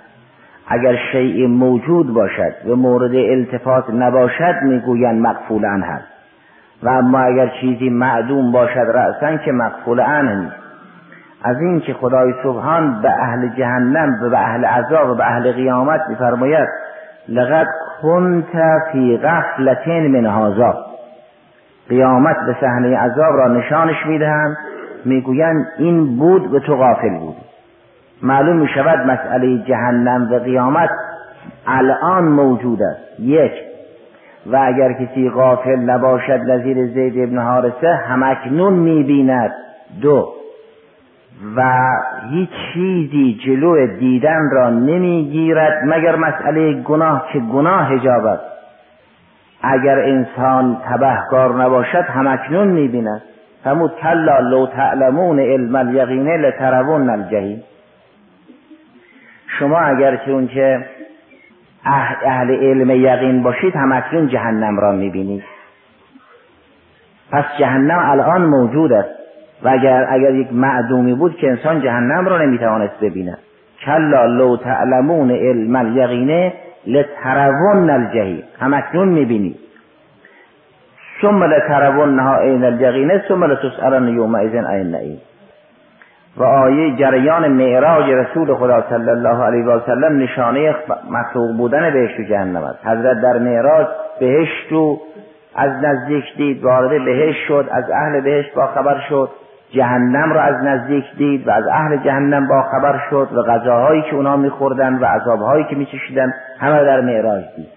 اگر 0.67 0.96
شیء 1.12 1.48
موجود 1.48 2.13
باشد 2.13 2.53
و 2.69 2.75
مورد 2.75 3.15
التفات 3.15 3.89
نباشد 3.89 4.55
می‌گویند 4.63 5.22
مغفول 5.22 5.65
عنه 5.65 6.01
و 6.84 6.89
اما 6.89 7.19
اگر 7.19 7.48
چیزی 7.62 7.89
معدوم 7.89 8.51
باشد 8.51 8.88
رأسا 8.93 9.38
که 9.38 9.51
مغفول 9.51 10.00
عنه 10.00 10.36
نیست 10.36 10.55
از 11.43 11.57
این 11.62 11.79
که 11.79 11.93
خدای 11.93 12.34
سبحان 12.43 13.01
به 13.01 13.10
اهل 13.10 13.48
جهنم 13.48 14.19
و 14.24 14.29
به 14.29 14.39
اهل 14.39 14.65
عذاب 14.65 15.10
و 15.10 15.15
به 15.15 15.25
اهل 15.25 15.51
قیامت 15.51 16.01
میفرماید 16.10 16.67
لقد 17.29 17.67
کنت 18.01 18.81
فی 18.91 19.17
غفلت 19.17 19.88
من 19.88 20.25
هذا. 20.25 20.86
قیامت 21.89 22.36
به 22.48 22.55
صحنه 22.62 22.98
عذاب 22.98 23.36
را 23.36 23.48
نشانش 23.48 24.05
می‌دهند. 24.05 24.57
می‌گویند 25.07 25.67
این 25.77 26.17
بود 26.17 26.53
و 26.53 26.59
تو 26.59 26.75
غافل 26.75 27.19
بود 27.19 27.35
معلوم 28.21 28.57
می 28.57 28.67
شود 28.67 28.99
مسئله 28.99 29.57
جهنم 29.57 30.29
و 30.31 30.39
قیامت 30.39 30.89
الان 31.67 32.23
موجود 32.23 32.81
است. 32.83 33.19
یک 33.19 33.51
و 34.45 34.57
اگر 34.63 34.93
کسی 34.93 35.29
غافل 35.29 35.75
نباشد 35.75 36.39
نظیر 36.51 36.87
زید 36.87 37.23
ابن 37.23 37.37
حارسه 37.37 37.95
همکنون 38.07 38.73
می‌بیند. 38.73 39.51
دو 40.01 40.33
و 41.55 41.63
هیچ 42.29 42.49
چیزی 42.73 43.39
جلو 43.45 43.87
دیدن 43.99 44.49
را 44.51 44.69
نمی‌گیرد 44.69 45.83
مگر 45.85 46.15
مسئله 46.15 46.73
گناه 46.73 47.27
که 47.33 47.39
گناه 47.39 47.87
هجاب 47.91 48.39
اگر 49.61 50.00
انسان 50.00 50.77
تبهکار 50.89 51.63
نباشد 51.63 52.03
همکنون 52.03 52.67
می‌بیند. 52.67 53.22
فرمود 53.68 53.92
کلا 54.01 54.40
لو 54.40 54.68
تعلمون 54.68 55.40
علم 55.40 55.75
الیقینه 55.75 56.38
لترون 56.38 57.10
الجحیم 57.10 57.64
شما 59.60 59.80
اگر 59.80 60.16
که 60.16 60.32
اون 60.32 60.48
که 60.48 60.86
اهل 62.25 62.51
علم 62.51 62.90
یقین 62.90 63.44
باشید 63.44 63.75
همکنون 63.75 64.27
جهنم 64.27 64.80
را 64.80 64.92
می‌بینید. 64.92 65.44
پس 67.32 67.44
جهنم 67.60 68.00
الان 68.12 68.46
موجود 68.46 68.94
است. 68.94 69.10
و 69.64 69.70
اگر 69.70 70.08
اگر 70.10 70.36
یک 70.36 70.53
معدومی 70.53 71.14
بود 71.14 71.36
که 71.36 71.48
انسان 71.48 71.82
جهنم 71.82 72.27
را 72.27 72.38
نمی‌توانست 72.38 73.00
ببیند. 73.01 73.38
کلا 73.86 74.25
لو 74.25 74.58
تعلمون 74.58 75.32
علم 75.32 75.75
الیقینه 75.75 76.53
لترون 76.88 77.90
الجحیم 77.90 78.44
همکنون 78.60 79.08
می‌بینید. 79.08 79.67
ثم 81.22 81.44
لترونها 81.44 82.38
عین 82.38 82.64
الجقینه 82.64 83.24
ثم 83.27 83.44
لتسألن 83.44 84.08
یومئذ 84.08 84.56
عین 84.56 84.92
نعیم 84.92 85.22
و 86.38 86.44
آیه 86.44 86.96
جریان 86.96 87.48
معراج 87.48 88.10
رسول 88.10 88.56
خدا 88.56 88.84
صلی 88.90 89.10
الله 89.10 89.44
علیه 89.44 89.66
و 89.66 89.80
سلم 89.86 90.18
نشانه 90.18 90.75
مخلوق 91.10 91.58
بودن 91.58 91.94
بهشت 91.94 92.20
و 92.20 92.24
جهنم 92.24 92.64
است. 92.64 92.88
حضرت 92.88 93.22
در 93.22 93.38
معراج 93.38 93.88
بهشت 94.20 94.72
و 94.72 95.01
از 95.56 95.72
نزدیک 95.84 96.24
دید 96.38 96.64
وارد 96.64 97.06
بهشت 97.06 97.48
شد 97.48 97.66
از 97.72 97.84
اهل 97.92 98.22
بهشت 98.22 98.53
با 98.56 98.68
خبر 98.68 99.00
شد. 99.10 99.30
جهنم 99.72 100.34
را 100.34 100.42
از 100.42 100.56
نزدیک 100.56 101.06
دید 101.18 101.48
و 101.48 101.51
از 101.51 101.68
اهل 101.68 101.98
جهنم 101.98 102.48
با 102.48 102.62
خبر 102.62 103.00
شد 103.10 103.27
و 103.34 103.44
غذاهایی 103.44 104.01
که 104.01 104.16
اونا 104.16 104.38
میخوردن 104.38 104.94
و 104.94 105.06
عذابهایی 105.06 105.64
که 105.64 105.75
میچشیدن 105.75 106.34
همه 106.60 106.84
در 106.84 107.01
معراج 107.01 107.44
دید. 107.56 107.68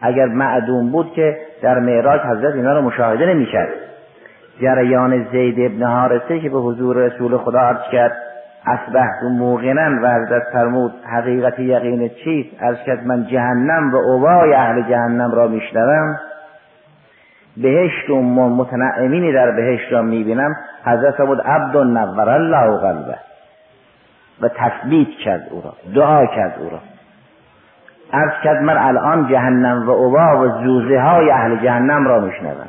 اگر 0.00 0.26
معدوم 0.26 0.90
بود 0.90 1.12
که 1.12 1.36
در 1.62 1.78
معراج 1.78 2.20
حضرت 2.20 2.54
اینا 2.54 2.72
رو 2.72 2.82
مشاهده 2.82 3.26
نمی‌کرد. 3.26 3.68
جریان 4.62 5.26
زید 5.32 5.72
ابن 5.72 5.82
حارسه 5.82 6.40
که 6.40 6.48
به 6.48 6.58
حضور 6.58 6.96
رسول 6.96 7.36
خدا 7.36 7.58
عرض 7.58 7.90
کرد 7.92 8.16
اصبحت 8.66 9.22
موقنا 9.22 10.02
و 10.02 10.14
حضرت 10.14 10.42
فرمود 10.52 10.92
حقیقت 11.04 11.58
یقین 11.58 12.08
چیست؟ 12.08 12.62
از 12.62 12.76
کرد 12.86 13.06
من 13.06 13.26
جهنم 13.26 13.94
و 13.94 13.96
اوای 13.96 14.54
اهل 14.54 14.82
جهنم 14.82 15.30
را 15.34 15.48
میشنوم. 15.48 16.16
بهشت 17.56 18.10
و 18.10 18.22
متنعمینی 18.22 19.32
در 19.32 19.50
بهشت 19.50 19.92
را 19.92 20.02
می‌بینم. 20.02 20.56
حضرت 20.84 21.14
فرمود 21.14 21.40
عبد 21.40 21.76
و 21.76 21.84
نور 21.84 22.28
الله 22.28 22.78
قلبه. 22.78 23.18
و 24.42 24.48
تثبیت 24.48 25.08
کرد 25.24 25.48
او 25.50 25.62
را 25.64 25.72
دعا 25.94 26.26
کرد 26.26 26.54
او 26.58 26.70
را. 26.70 26.78
عرض 28.12 28.32
کرد 28.44 28.62
من 28.62 28.78
الان 28.78 29.28
جهنم 29.28 29.88
و 29.88 29.92
عبا 29.92 30.42
و 30.42 30.64
زوزه 30.64 31.00
های 31.00 31.30
اهل 31.30 31.56
جهنم 31.56 32.08
را 32.08 32.20
میشنوم. 32.20 32.68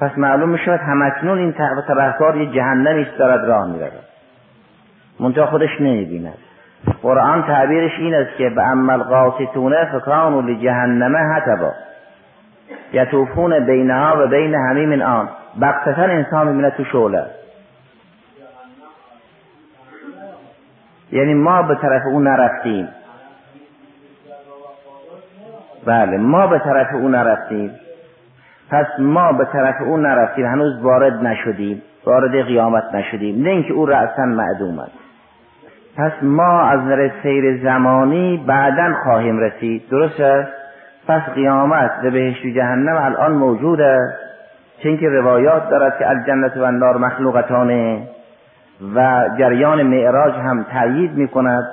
پس 0.00 0.10
معلوم 0.16 0.48
می‌شود 0.48 0.80
همکنون 0.80 1.38
این 1.38 1.54
تبهکار 1.88 2.36
یه 2.36 2.52
جهنمی 2.52 3.02
است 3.02 3.18
دارد 3.18 3.48
راه 3.48 3.66
می‌رود 3.66 3.92
منتها 5.20 5.46
خودش 5.46 5.80
نمی‌بیند. 5.80 6.38
قرآن 7.02 7.42
تعبیرش 7.42 7.92
این 7.98 8.14
است 8.14 8.36
که 8.38 8.50
به 8.50 8.62
عمل 8.62 9.02
قاسطونه 9.02 9.88
فکانو 9.92 10.40
لجهنمه 10.40 11.18
حتبا 11.18 11.72
یطوفون 12.92 13.66
بینها 13.66 14.24
و 14.24 14.26
بین 14.26 14.54
همیم 14.54 15.02
آن. 15.02 15.28
بقصتا 15.60 16.02
انسان 16.02 16.48
می‌بینه 16.48 16.70
تو 16.70 16.84
شعله. 16.84 17.26
یعنی 21.12 21.34
ما 21.34 21.62
به 21.62 21.74
طرف 21.74 22.02
اون 22.06 22.28
نرفتیم. 22.28 22.88
بله 25.86 26.18
ما 26.18 26.46
به 26.46 26.58
طرف 26.58 26.94
او 26.94 27.08
نرفتیم. 27.08 27.70
پس 28.70 28.86
ما 28.98 29.32
به 29.32 29.44
طرف 29.44 29.74
او 29.80 29.96
نرفتیم 29.96 30.46
هنوز 30.46 30.82
وارد 30.82 31.12
نشدیم 31.12 31.82
وارد 32.04 32.46
قیامت 32.46 32.94
نشدیم. 32.94 33.42
نه 33.42 33.50
اینکه 33.50 33.72
او 33.72 33.86
رأسا 33.86 34.22
معدوم 34.22 34.78
است. 34.78 34.98
پس 35.96 36.12
ما 36.22 36.60
از 36.60 36.80
نظر 36.80 37.10
سیر 37.22 37.62
زمانی 37.62 38.44
بعدا 38.46 38.94
خواهیم 39.04 39.38
رسید. 39.38 39.88
درست 39.90 40.20
است؟ 40.20 40.52
پس 41.08 41.22
قیامت 41.34 41.90
به 42.02 42.10
بهشت 42.10 42.44
و 42.44 42.48
جهنم 42.48 42.96
الان 42.96 43.32
موجود 43.32 43.80
است. 43.80 44.18
چون 44.82 44.96
که 44.96 45.08
روایات 45.08 45.70
دارد 45.70 45.98
که 45.98 46.10
الجنت 46.10 46.56
و 46.56 46.62
النار 46.62 46.98
مخلوقتانه 46.98 48.08
و 48.94 49.28
جریان 49.38 49.82
معراج 49.82 50.34
هم 50.34 50.66
تأیید 50.72 51.14
می 51.14 51.28
کند 51.28 51.68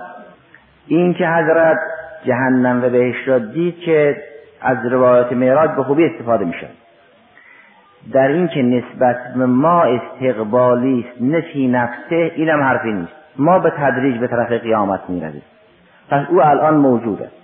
این 0.87 1.13
که 1.13 1.27
حضرت 1.27 1.77
جهنم 2.23 2.83
و 2.83 2.89
بهش 2.89 3.27
را 3.27 3.39
دید 3.39 3.79
که 3.79 4.17
از 4.61 4.77
روایات 4.85 5.33
معراج 5.33 5.69
به 5.69 5.83
خوبی 5.83 6.05
استفاده 6.05 6.45
میشه 6.45 6.67
در 8.13 8.27
این 8.27 8.47
که 8.47 8.61
نسبت 8.61 9.17
به 9.35 9.45
ما 9.45 9.83
استقبالی 9.83 11.05
است 11.09 11.21
نفی 11.21 11.67
نفسه 11.67 12.31
اینم 12.35 12.61
حرفی 12.61 12.91
نیست. 12.91 13.11
ما 13.37 13.59
به 13.59 13.69
تدریج 13.69 14.17
به 14.17 14.27
طرف 14.27 14.51
قیامت 14.51 14.99
می‌رویم. 15.09 15.41
پس 16.09 16.25
او 16.29 16.41
الان 16.41 16.75
موجود 16.75 17.21
است 17.21 17.35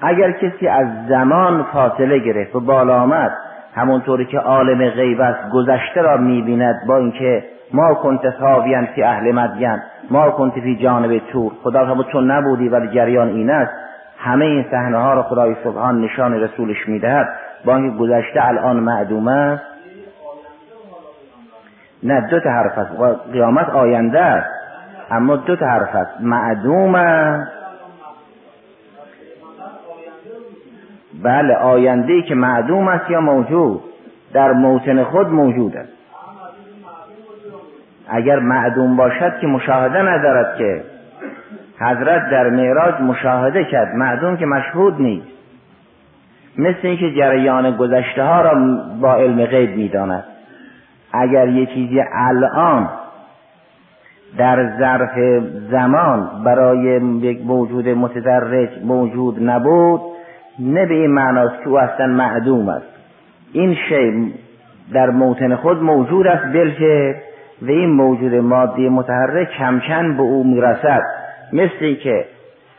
اگر 0.00 0.32
کسی 0.32 0.68
از 0.68 0.86
زمان 1.08 1.62
فاصله 1.62 2.18
گرفت 2.18 2.56
و 2.56 2.60
بالا 2.60 3.00
آمد 3.00 3.32
همونطوری 3.74 4.24
که 4.24 4.38
عالم 4.38 4.90
غیب 4.90 5.20
است 5.20 5.50
گذشته 5.52 6.02
را 6.02 6.16
می‌بیند 6.16 6.76
با 6.88 6.96
اینکه 6.96 7.44
ما 7.72 7.94
کنت 7.94 8.38
ثاویان 8.40 8.86
فی 8.86 9.02
اهل 9.02 9.32
مدین 9.32 9.78
ما 10.10 10.30
کنت 10.30 10.52
فی 10.52 10.76
جانب 10.76 11.18
تور. 11.18 11.52
خدا 11.62 11.86
فرمود 11.86 12.08
چون 12.12 12.30
نبودی 12.30 12.68
ولی 12.68 12.88
جریان 12.88 13.28
این 13.28 13.50
است. 13.50 13.72
همه 14.26 14.44
این 14.44 14.64
صحنه 14.70 14.98
ها 14.98 15.14
را 15.14 15.22
خدای 15.22 15.56
سبحان 15.64 16.00
نشان 16.00 16.40
رسولش 16.40 16.88
می‌دهد. 16.88 17.28
با 17.64 17.76
اینکه 17.76 17.98
گذشته 17.98 18.48
الان 18.48 18.76
معدوم 18.76 19.28
است. 19.28 19.62
نه 22.02 22.20
دو 22.30 22.40
تا 22.40 22.50
حرف 22.50 22.78
است. 22.78 22.90
قیامت 23.32 23.68
آینده 23.68 24.20
است. 24.20 24.50
اما 25.10 25.36
دو 25.36 25.56
تا 25.56 25.66
حرف 25.66 25.94
است. 25.94 26.20
معدوم 26.20 26.94
است. 26.94 27.52
بله 31.22 31.54
آینده 31.54 32.12
ای 32.12 32.22
که 32.22 32.34
معدوم 32.34 32.88
است 32.88 33.10
یا 33.10 33.20
موجود؟ 33.20 33.80
در 34.32 34.52
موطن 34.52 35.04
خود 35.04 35.28
موجود 35.28 35.76
است. 35.76 35.92
اگر 38.08 38.38
معدوم 38.38 38.96
باشد 38.96 39.38
که 39.40 39.46
مشاهده 39.46 40.02
ندارد 40.02 40.56
که 40.58 40.84
حضرت 41.80 42.30
در 42.30 42.50
معراج 42.50 43.00
مشاهده 43.00 43.64
کرد. 43.64 43.94
معدوم 43.94 44.36
که 44.36 44.46
مشهود 44.46 45.00
نیست. 45.00 45.26
مثل 46.58 46.78
اینکه 46.82 47.10
جریان 47.10 47.76
گذشته 47.76 48.22
ها 48.22 48.40
را 48.40 48.54
با 49.00 49.14
علم 49.14 49.44
غیب 49.44 49.76
می‌داند. 49.76 50.24
اگر 51.12 51.48
یه 51.48 51.66
چیزی 51.66 52.02
الان 52.12 52.88
در 54.38 54.78
ظرف 54.78 55.42
زمان 55.70 56.30
برای 56.44 57.00
یک 57.22 57.46
موجود 57.46 57.88
متدرج 57.88 58.68
موجود 58.84 59.48
نبود 59.50 60.00
نه 60.58 60.86
به 60.86 60.94
این 60.94 61.10
معناست 61.10 61.62
که 61.62 61.68
او 61.68 61.78
اصلا 61.78 62.06
معدوم 62.06 62.68
است. 62.68 62.86
این 63.52 63.74
شی 63.88 64.34
در 64.92 65.10
موطن 65.10 65.56
خود 65.56 65.82
موجود 65.82 66.26
است 66.26 66.44
بلکه 66.52 67.16
و 67.62 67.70
این 67.70 67.90
موجود 67.90 68.34
مادی 68.34 68.88
متحرک 68.88 69.48
کم 69.88 70.16
به 70.16 70.22
او 70.22 70.44
می‌رسد. 70.44 71.02
مثل 71.52 71.94
که 71.94 72.26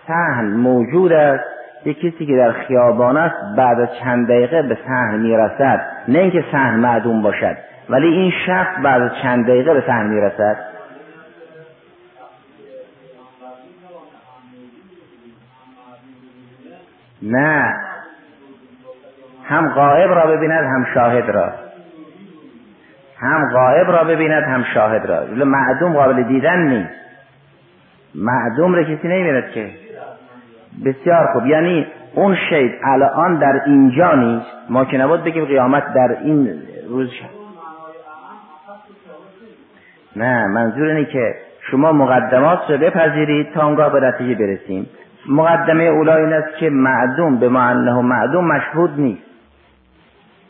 سهن 0.08 0.46
موجود 0.46 1.14
است 1.14 1.44
یک 1.86 1.98
کسی 1.98 2.26
که 2.26 2.36
در 2.36 2.52
خیابان 2.52 3.18
است 3.18 3.36
بعد 3.58 3.80
از 3.80 3.90
چند 4.04 4.28
دقیقه 4.28 4.62
به 4.62 4.78
سهن 4.88 5.20
می‌رسد. 5.20 5.82
نه 6.08 6.20
اینکه 6.20 6.44
سهن 6.52 6.80
معدوم 6.80 7.22
باشد 7.22 7.58
ولی 7.90 8.08
این 8.08 8.32
شخص 8.46 8.82
بعد 8.84 9.02
از 9.02 9.12
چند 9.24 9.46
دقیقه 9.46 9.74
به 9.74 9.84
سهن 9.88 10.08
می‌رسد. 10.08 10.58
نه. 17.22 17.74
هم 19.44 19.70
غائب 19.70 20.12
را 20.12 20.26
ببیند 20.26 20.64
هم 20.64 20.88
شاهد 20.94 21.30
را. 21.30 21.54
هم 23.20 23.50
غائب 23.54 23.92
را 23.92 24.04
ببیند 24.04 24.44
هم 24.44 24.64
شاهد 24.74 25.06
را. 25.06 25.26
معدوم 25.46 25.94
قابل 25.94 26.24
دیدن 26.24 26.60
نیست. 26.60 27.07
معدوم 28.16 28.76
را 28.76 28.84
کسی 28.84 29.08
نمی‌بیند 29.08 29.52
که. 29.52 29.70
بسیار 30.86 31.34
خوب. 31.34 31.46
یعنی 31.46 31.88
اون 32.14 32.36
شید 32.50 32.72
الان 32.84 33.40
در 33.40 33.62
اینجا 33.66 34.16
نیست. 34.16 34.46
ما 34.70 34.86
که 34.86 34.98
نبود 34.98 35.24
بگیم 35.24 35.46
قیامت 35.46 35.94
در 35.94 36.18
این 36.24 36.50
روز 36.90 37.10
شد. 37.10 37.38
نه 40.16 40.48
منظور 40.48 40.88
اینه 40.88 41.06
که 41.06 41.36
شما 41.72 41.92
مقدمات 41.92 42.60
رو 42.70 42.78
بپذیرید 42.78 43.52
تا 43.54 43.66
اونگاه 43.66 43.94
به 43.94 44.00
نتیجه 44.00 44.36
برسیم. 44.36 44.90
مقدمه 45.30 45.84
اولا 45.84 46.16
این 46.16 46.34
است 46.34 46.58
که 46.58 46.70
معدوم 46.70 47.40
به 47.40 47.50
معنه 47.50 48.02
معدوم 48.02 48.48
مشهود 48.48 49.00
نیست. 49.00 49.24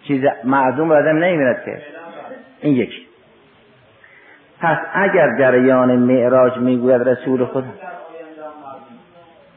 چیز 0.04 0.22
معدوم 0.44 0.92
آدم 0.92 1.18
نمی‌بیند 1.18 1.58
که. 1.66 1.78
این 2.62 2.74
یکی. 2.74 3.07
پس 4.62 4.78
اگر 4.94 5.38
جریان 5.40 5.96
معراج 5.96 6.58
می‌گوید 6.58 7.10
رسول 7.10 7.46
خدا. 7.46 7.64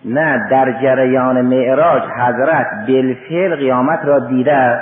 نه 0.05 0.49
در 0.51 0.73
جریان 0.83 1.41
معراج 1.41 2.03
حضرت 2.03 2.67
بالفعل 2.87 3.57
قیامت 3.57 4.01
را 4.05 4.19
دیده 4.19 4.81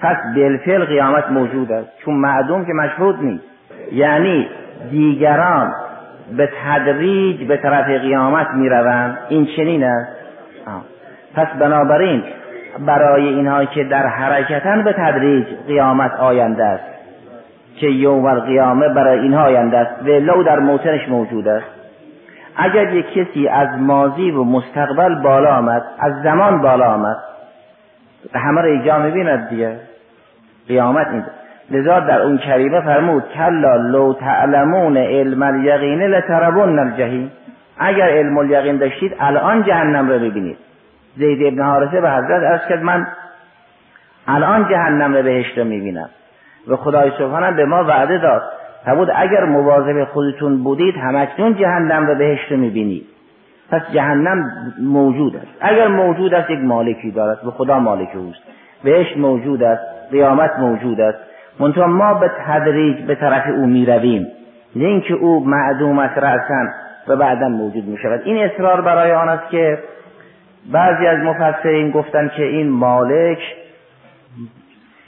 پس 0.00 0.16
بالفعل 0.34 0.84
قیامت 0.84 1.30
موجود 1.30 1.72
است. 1.72 1.88
چون 2.04 2.14
معدوم 2.14 2.64
که 2.64 2.72
مشهود 2.72 3.22
نیست. 3.22 3.44
یعنی 3.92 4.48
دیگران 4.90 5.72
به 6.36 6.48
تدریج 6.64 7.48
به 7.48 7.56
طرف 7.56 7.86
قیامت 7.86 8.46
می‌روند. 8.54 9.18
این 9.28 9.46
چنین 9.56 9.84
است. 9.84 10.10
پس 11.34 11.46
بنابراین 11.58 12.24
برای 12.86 13.28
اینها 13.28 13.64
که 13.64 13.84
در 13.84 14.06
حرکتن 14.06 14.82
به 14.82 14.92
تدریج 14.92 15.46
قیامت 15.66 16.14
آینده 16.14 16.64
است. 16.64 16.95
که 17.76 17.86
یوم 17.86 18.24
القیامه 18.24 18.88
برای 18.88 19.18
اینها 19.18 19.44
آینده 19.44 19.78
است 19.78 20.02
و 20.02 20.06
لو 20.06 20.42
در 20.42 20.58
موتنش 20.58 21.08
موجود 21.08 21.48
است. 21.48 21.66
اگر 22.56 22.94
یک 22.94 23.06
کسی 23.12 23.48
از 23.48 23.68
ماضی 23.78 24.30
و 24.30 24.44
مستقبل 24.44 25.14
بالا 25.14 25.56
آمد 25.56 25.82
از 25.98 26.12
زمان 26.22 26.60
بالا 26.60 26.94
آمد 26.94 27.16
همه 28.34 28.60
را 28.60 28.68
ایجا 28.68 28.98
می‌بیند 28.98 29.48
دیگه. 29.48 29.76
قیامت 30.68 31.06
این 31.06 31.24
لذا 31.70 32.00
در 32.00 32.22
اون 32.22 32.38
کریمه 32.38 32.80
فرمود 32.80 33.24
کلا 33.34 33.76
لو 33.76 34.14
تعلمون 34.14 34.96
علم 34.96 35.42
الیقین 35.42 36.02
لتربون 36.02 36.78
الجحیم. 36.78 37.32
اگر 37.78 38.08
علم 38.08 38.38
الیقین 38.38 38.76
داشتید 38.76 39.16
الان 39.20 39.62
جهنم 39.62 40.08
را 40.08 40.18
ببینید 40.18 40.58
زید 41.16 41.46
ابن 41.46 41.62
حارثه 41.62 42.00
به 42.00 42.10
حضرت 42.10 42.42
ارز 42.42 42.68
کرد 42.68 42.82
من 42.82 43.06
الان 44.28 44.68
جهنم 44.68 45.14
را 45.14 45.22
بهشت 45.22 45.58
رو 45.58 45.64
می‌بینم. 45.64 46.08
و 46.68 46.76
خدای 46.76 47.10
سبحانه 47.18 47.52
به 47.52 47.64
ما 47.64 47.84
وعده 47.84 48.18
داد. 48.18 48.42
فرمود 48.84 49.08
اگر 49.16 49.44
مواظب 49.44 50.04
خودتون 50.04 50.64
بودید 50.64 50.94
همکنون 50.96 51.54
جهنم 51.54 52.10
و 52.10 52.14
بهشت 52.14 52.52
رو 52.52 52.56
می‌بینید. 52.58 53.06
پس 53.70 53.82
جهنم 53.92 54.50
موجود 54.82 55.36
است. 55.36 55.46
اگر 55.60 55.88
موجود 55.88 56.34
است 56.34 56.50
یک 56.50 56.58
مالکی 56.58 57.10
دارد. 57.10 57.46
و 57.46 57.50
خدا 57.50 57.78
مالک 57.78 58.08
اوست. 58.16 58.42
بهشت 58.84 59.16
موجود 59.16 59.62
است. 59.62 59.82
قیامت 60.10 60.50
موجود 60.58 61.00
است. 61.00 61.18
منتها 61.60 61.86
ما 61.86 62.14
به 62.14 62.30
تدریج 62.46 63.06
به 63.06 63.14
طرف 63.14 63.46
او 63.56 63.66
می‌رویم. 63.66 64.26
نه 64.76 64.84
اینکه 64.84 65.14
او 65.14 65.44
معدوم 65.44 65.98
است 65.98 66.18
رأسا 66.18 66.66
و 67.08 67.16
بعدا 67.16 67.48
موجود 67.48 67.84
می 67.84 67.98
شود 67.98 68.20
این 68.24 68.44
اصرار 68.44 68.80
برای 68.80 69.12
آن 69.12 69.28
است 69.28 69.50
که 69.50 69.78
بعضی 70.72 71.06
از 71.06 71.18
مفسرین 71.18 71.90
گفتن 71.90 72.30
که 72.36 72.42
این 72.42 72.70
مالک 72.70 73.38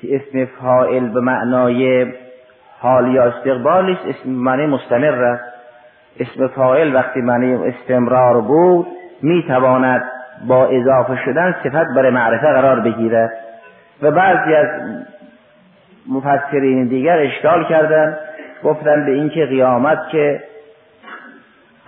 اسم 0.03 0.45
فائل 0.61 1.09
به 1.09 1.21
معنای 1.21 2.07
حال 2.81 3.15
یا 3.15 3.25
استقبال 3.25 3.97
اسم 4.09 4.31
معنی 4.31 4.67
مستمر 4.67 5.25
است. 5.25 5.45
اسم 6.21 6.47
فاعل 6.47 6.95
وقتی 6.95 7.21
معنی 7.21 7.55
استمرار 7.55 8.41
بود 8.41 8.87
می‌تواند 9.23 10.03
با 10.49 10.67
اضافه 10.67 11.19
شدن 11.25 11.55
صفت 11.65 11.95
برای 11.97 12.11
معرفه 12.11 12.47
قرار 12.47 12.81
بگیرد. 12.81 13.31
و 14.03 14.11
بعضی 14.11 14.55
از 14.55 14.67
مفسرین 16.11 16.87
دیگر 16.87 17.19
اشکال 17.19 17.65
کردند 17.65 18.19
گفتن 18.65 19.07
به 19.07 19.13
اینکه 19.13 19.47
قیامت 19.47 19.99
که 20.13 20.43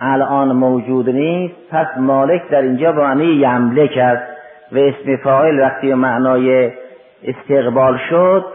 الان 0.01 0.51
موجود 0.51 1.09
نیست 1.09 1.55
پس 1.71 1.87
مالک 1.97 2.49
در 2.49 2.61
اینجا 2.61 2.91
به 2.91 3.01
معنی 3.01 3.25
یملک 3.25 3.97
است. 3.97 4.31
و 4.71 4.77
اسم 4.77 5.15
فاعل 5.23 5.59
وقتی 5.59 5.93
معنای 5.93 6.71
استقبال 7.23 7.97
شد 8.09 8.45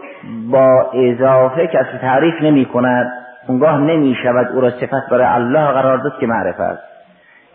با 0.51 0.91
اضافه 0.93 1.67
کسی 1.67 1.97
تعریف 2.01 2.41
نمی 2.41 2.65
کند. 2.65 3.11
اونگاه 3.47 3.81
نمی 3.81 4.15
شود 4.23 4.47
او 4.47 4.61
را 4.61 4.69
صفت 4.69 5.09
برای 5.11 5.25
الله 5.25 5.71
قرار 5.71 5.97
داد 5.97 6.19
که 6.19 6.27
معرفت 6.27 6.79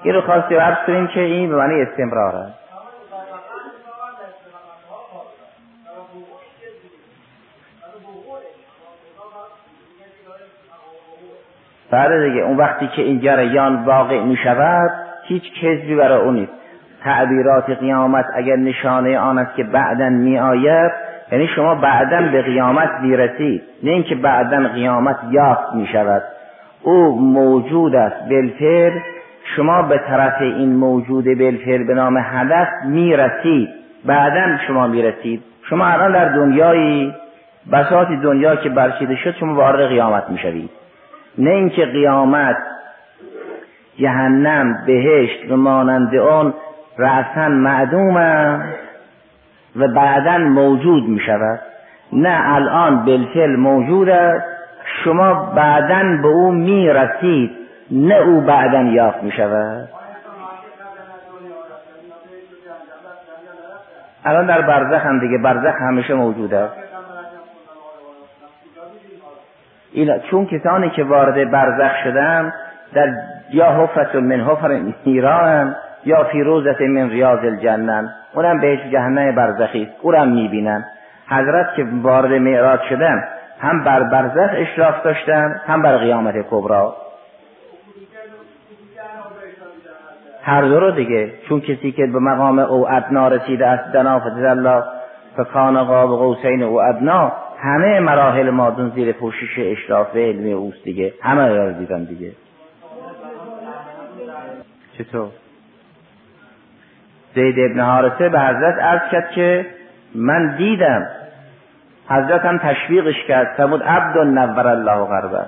این 0.02 0.14
رو 0.14 0.20
خواستی 0.20 0.54
عرض 0.54 0.76
کنیم 0.86 1.06
که 1.06 1.20
این 1.20 1.48
به 1.48 1.56
معنی 1.56 1.82
استمرار 1.82 2.36
است. 2.36 2.58
بعد 11.90 12.24
دیگه 12.24 12.40
اون 12.40 12.56
وقتی 12.56 12.88
که 12.88 13.02
این 13.02 13.20
جریان 13.20 13.84
واقع 13.84 14.20
می 14.20 14.36
شود 14.36 14.90
هیچ 15.24 15.42
کذبی 15.60 15.94
برای 15.94 16.20
اون 16.20 16.34
نیست. 16.34 16.52
تعبیرات 17.04 17.70
قیامت 17.70 18.26
اگر 18.34 18.56
نشانه 18.56 19.18
آن 19.18 19.38
است 19.38 19.56
که 19.56 19.64
بعدا 19.64 20.08
می 20.08 20.38
آید 20.38 20.92
یعنی 21.32 21.46
شما 21.46 21.74
بعدا 21.74 22.22
به 22.32 22.42
قیامت 22.42 22.90
می‌رسید 23.02 23.62
نه 23.82 23.90
اینکه 23.90 24.14
بعدا 24.14 24.68
قیامت 24.68 25.16
یافت 25.30 25.74
می 25.74 25.86
شود 25.86 26.22
او 26.82 27.20
موجود 27.20 27.96
است 27.96 28.28
بالفعل 28.28 28.92
شما 29.56 29.82
به 29.82 29.98
طرف 29.98 30.40
این 30.40 30.76
موجود 30.76 31.24
بالفعل 31.24 31.84
به 31.84 31.94
نام 31.94 32.16
هدف 32.16 32.68
می‌رسید. 32.84 33.68
بعدا 34.04 34.58
شما 34.66 34.86
می‌رسید. 34.86 35.42
شما 35.70 35.86
الان 35.86 36.12
در 36.12 36.28
دنیایی 36.28 37.14
بساط 37.72 38.08
دنیا 38.08 38.56
که 38.56 38.68
برچیده 38.68 39.16
شد 39.16 39.34
شما 39.40 39.54
وارد 39.54 39.88
قیامت 39.88 40.30
می‌شوید. 40.30 40.70
نه 41.38 41.50
اینکه 41.50 41.84
قیامت 41.84 42.56
جهنم 43.96 44.82
بهشت 44.86 45.50
و 45.50 45.56
مانند 45.56 46.16
آن 46.16 46.54
رأسا 46.98 47.48
معدوم 47.48 48.16
و 49.76 49.88
بعدا 49.88 50.38
موجود 50.38 51.08
می 51.08 51.20
شود 51.20 51.60
نه 52.12 52.54
الان 52.54 53.04
بالفعل 53.04 53.56
موجود 53.56 54.08
است 54.08 54.44
شما 55.04 55.34
بعدا 55.34 56.02
به 56.22 56.28
او 56.28 56.52
می‌رسید 56.52 57.50
نه 57.90 58.14
او 58.14 58.40
بعدا 58.40 58.82
یافت 58.82 59.22
می 59.22 59.32
شود 59.32 59.88
الان 64.24 64.46
در 64.46 64.62
برزخ 64.62 65.06
هم 65.06 65.20
دیگه 65.20 65.38
برزخ 65.38 65.74
همیشه 65.80 66.14
موجود 66.14 66.54
است 66.54 66.74
اینا 69.92 70.18
چون 70.18 70.46
کسانی 70.46 70.90
که 70.90 71.04
وارد 71.04 71.50
برزخ 71.50 71.92
شدن 72.04 72.52
در 72.94 73.12
یا 73.50 73.72
حفرت 73.72 74.14
من 74.14 74.40
حفر 74.40 74.80
ایران 75.04 75.76
یا 76.04 76.24
فیروزت 76.24 76.80
من 76.80 77.10
ریاض 77.10 77.44
الجنن 77.44 78.14
اونم 78.34 78.60
بهش 78.60 78.80
جهنم 78.92 79.34
برزخی 79.34 79.88
اونم 80.02 80.28
می‌بینن. 80.28 80.84
حضرت 81.28 81.74
که 81.76 81.86
وارد 82.02 82.32
معراج 82.32 82.80
شدن 82.88 83.24
هم 83.60 83.84
بر 83.84 84.02
برزخ 84.02 84.50
اشراف 84.54 85.02
داشتن 85.02 85.60
هم 85.66 85.82
بر 85.82 85.96
قیامت 85.96 86.34
کبرا 86.50 86.96
هر 90.42 90.62
دو 90.62 90.80
رو 90.80 90.90
دیگه. 90.90 91.32
چون 91.48 91.60
کسی 91.60 91.92
که 91.92 92.06
به 92.06 92.18
مقام 92.18 92.58
او 92.58 92.88
ادنا 92.88 93.28
رسیده 93.28 93.66
است 93.66 93.92
دنا 93.92 94.20
فتد 94.20 94.44
الله 94.44 94.84
فکان 95.36 95.84
قاب 95.84 96.10
قوسین 96.10 96.62
او 96.62 96.82
ادنا 96.82 97.32
همه 97.58 98.00
مراحل 98.00 98.50
مادون 98.50 98.92
زیر 98.94 99.12
پوشش 99.12 99.58
اشراف 99.58 100.16
علمی 100.16 100.52
اوست 100.52 100.84
دیگه. 100.84 101.14
همه 101.22 101.48
رو 101.48 101.72
دیدن 101.72 102.04
دیگه. 102.04 102.32
چطور؟ 104.98 105.28
زید 107.34 107.70
ابن 107.70 107.80
حارسه 107.80 108.28
به 108.28 108.40
حضرت 108.40 108.78
عرض 108.78 109.10
کرد 109.10 109.30
که 109.30 109.66
من 110.14 110.56
دیدم. 110.56 111.06
حضرت 112.08 112.44
هم 112.44 112.58
تشویقش 112.58 113.24
کرد. 113.28 113.54
فرمود 113.56 113.82
عبد 113.82 114.18
نور 114.18 114.66
الله 114.66 115.04
غربه. 115.04 115.44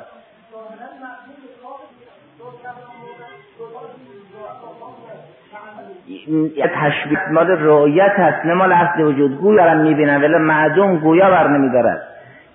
تشبیه 6.75 7.29
مال 7.33 7.51
رؤیت 7.51 8.12
هست 8.18 8.47
نه 8.47 8.55
مال 8.55 8.73
اصل 8.73 9.03
وجود. 9.03 9.38
گویا 9.38 9.66
را 9.66 9.75
می‌بینن 9.75 10.23
ولی 10.23 10.38
معدوم 10.38 10.97
گویا 10.97 11.31
بر 11.31 11.49
نمیدارد. 11.49 12.03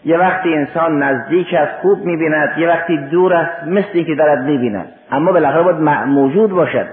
یه 0.06 0.18
وقتی 0.18 0.54
انسان 0.54 1.04
نزدیک 1.04 1.54
است 1.54 1.82
خوب 1.82 2.06
می‌بیند. 2.06 2.58
یه 2.58 2.68
وقتی 2.68 2.98
دور 2.98 3.34
است 3.34 3.68
مثل 3.68 3.90
اینکه 3.94 4.16
دارد 4.16 4.44
می‌بیند. 4.44 4.88
اما 5.12 5.32
بالاخره 5.32 5.62
باید 5.62 5.78
موجود 6.08 6.52
باشد. 6.52 6.86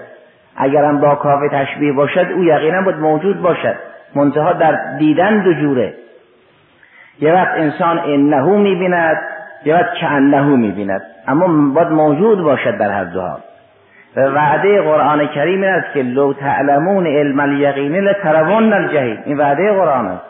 اگرم 0.56 1.00
با 1.00 1.14
کافه 1.14 1.48
تشبیه 1.48 1.92
باشد 1.92 2.26
او 2.34 2.44
یقینا 2.44 2.82
باید 2.82 2.96
موجود 2.96 3.42
باشد. 3.42 3.74
منتها 4.14 4.52
در 4.52 4.96
دیدن 4.98 5.42
دو 5.42 5.52
جوره. 5.52 5.94
یه 7.20 7.32
وقت 7.32 7.54
انسان 7.56 7.98
انهو 7.98 8.58
می‌بیند 8.58 9.18
یه 9.64 9.74
وقت 9.74 9.94
که 10.00 10.06
انهو 10.06 10.56
می‌بیند. 10.56 11.02
اما 11.28 11.72
باید 11.74 11.88
موجود 11.88 12.42
باشد 12.42 12.78
در 12.78 12.90
هر 12.90 13.04
دو 13.04 13.20
حال 13.20 13.40
وعده 14.16 14.82
قرآن 14.82 15.26
کریم 15.26 15.62
این 15.62 15.70
است 15.70 15.92
که 15.94 16.02
لو 16.02 16.32
تعلمون 16.32 17.06
علم 17.06 17.40
الیقین 17.40 17.96
لترون 17.96 18.72
الجحیم. 18.72 19.18
این 19.24 19.38
وعده 19.38 19.72
قرآن 19.72 20.06
است. 20.06 20.24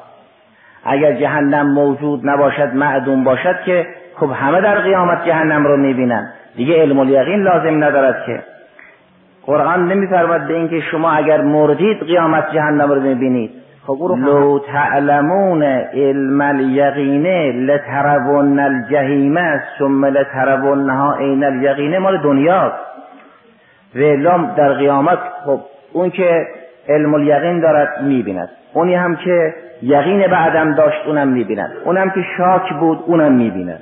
اگر 0.84 1.12
جهنم 1.12 1.72
موجود 1.72 2.28
نباشد 2.28 2.74
معدوم 2.74 3.24
باشد 3.24 3.56
که 3.66 3.86
خب 4.16 4.30
همه 4.30 4.60
در 4.60 4.78
قیامت 4.78 5.24
جهنم 5.24 5.66
رو 5.66 5.76
می‌بینن. 5.76 6.32
دیگه 6.56 6.82
علم 6.82 6.98
الیقین 6.98 7.42
لازم 7.42 7.84
ندارد 7.84 8.24
که 8.26 8.40
قرآن 9.46 9.92
نمیفرماد 9.92 10.46
به 10.46 10.54
اینکه 10.54 10.80
شما 10.80 11.10
اگر 11.10 11.40
مردید 11.40 12.00
قیامت 12.00 12.52
جهنم 12.52 12.92
رو 12.92 13.00
می‌بینید. 13.00 13.50
خب 13.86 13.98
لو 14.18 14.58
تعلمون 14.58 15.62
علم 15.62 16.40
الیقینه 16.40 17.52
لترون 17.52 18.58
الجحیم 18.58 19.38
ثم 19.78 20.04
لترونها 20.04 21.16
عین 21.16 21.44
الیقینه 21.44 21.98
مال 21.98 22.22
دنیاست. 22.22 22.76
و 23.94 23.98
در 24.56 24.72
قیامت 24.72 25.18
خب 25.44 25.60
اون 25.92 26.10
که 26.10 26.46
علم 26.88 27.14
الیقین 27.14 27.60
دارد 27.60 28.02
می‌بیند. 28.02 28.48
اونی 28.74 28.94
هم 28.94 29.16
که 29.16 29.54
یقین 29.82 30.26
بعدم 30.26 30.74
داشت 30.74 31.06
اونم 31.06 31.28
می‌بیند. 31.28 31.70
اونم 31.84 32.10
که 32.10 32.20
شاک 32.36 32.72
بود 32.80 32.98
اونم 33.06 33.32
می‌بیند. 33.32 33.80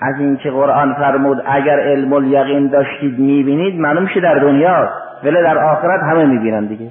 از 0.00 0.14
اینکه 0.18 0.50
قرآن 0.50 0.94
فرمود 0.94 1.42
اگر 1.46 1.80
علم 1.80 2.12
الیقین 2.12 2.66
داشتید 2.66 3.18
می‌بینید 3.18 3.80
معلوم 3.80 4.06
شه 4.06 4.20
در 4.20 4.34
دنیا 4.34 4.90
ولی 5.24 5.42
در 5.42 5.58
آخرت 5.58 6.00
همه 6.02 6.24
می‌بینند 6.24 6.68
دیگه. 6.68 6.90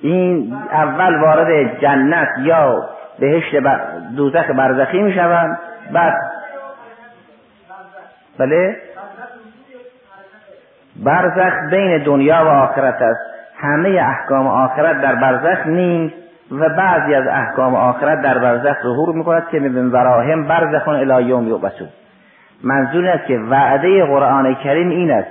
این 0.00 0.56
اول 0.72 1.20
وارد 1.20 1.80
جنت 1.80 2.28
یا 2.38 2.88
بهشت 3.18 3.56
دوزخ 4.16 4.50
برزخی 4.50 5.02
می‌شوند. 5.02 5.58
بعد 5.92 6.14
بله؟ 8.38 8.76
برزخ 10.96 11.52
بین 11.70 12.04
دنیا 12.04 12.44
و 12.44 12.48
آخرت 12.48 13.02
است. 13.02 13.35
همه 13.58 13.88
احکام 13.88 14.46
آخرت 14.46 15.00
در 15.00 15.14
برزخ 15.14 15.66
نیست 15.66 16.14
و 16.50 16.68
بعضی 16.68 17.14
از 17.14 17.26
احکام 17.26 17.74
آخرت 17.74 18.22
در 18.22 18.38
برزخ 18.38 18.82
ظهور 18.82 19.14
می‌کند 19.14 19.48
که 19.50 19.60
من 19.60 19.90
وراهم 19.90 20.44
برزخون 20.44 20.94
الی 20.94 21.28
یوم 21.28 21.48
یبعثون. 21.48 21.88
منظور 22.64 23.06
است 23.06 23.26
که 23.26 23.38
وعده 23.38 24.04
قرآن 24.04 24.54
کریم 24.54 24.88
این 24.88 25.10
است. 25.10 25.28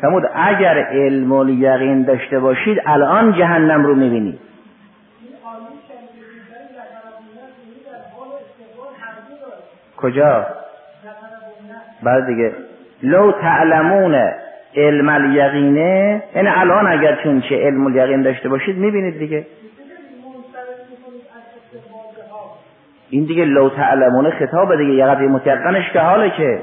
فرمود 0.00 0.24
اگر 0.34 0.78
علم 0.78 1.32
و 1.32 1.48
یقین 1.48 2.02
داشته 2.02 2.38
باشید 2.38 2.82
الان 2.86 3.32
جهنم 3.32 3.84
رو 3.84 3.94
می‌بینید. 3.94 4.40
کجا؟ 9.96 10.46
بعد 12.02 12.26
دیگه. 12.26 12.52
لو 13.02 13.32
تعلمون 13.32 14.30
علم 14.76 15.08
الیقینه. 15.08 16.22
یعنی 16.34 16.48
الان 16.48 16.86
اگر 16.86 17.18
چون 17.22 17.40
چه 17.40 17.56
علم 17.56 17.86
الیقین 17.86 18.22
داشته 18.22 18.48
باشید 18.48 18.78
می‌بینید 18.78 19.18
دیگه. 19.18 19.46
این 23.10 23.24
دیگه 23.24 23.44
لو 23.44 23.68
تعلمون 23.70 24.30
خطاب 24.30 24.76
دیگه. 24.76 25.06
قدر 25.06 25.20
متقنش 25.20 25.90
که 25.92 26.00
حاله 26.00 26.30
که. 26.30 26.60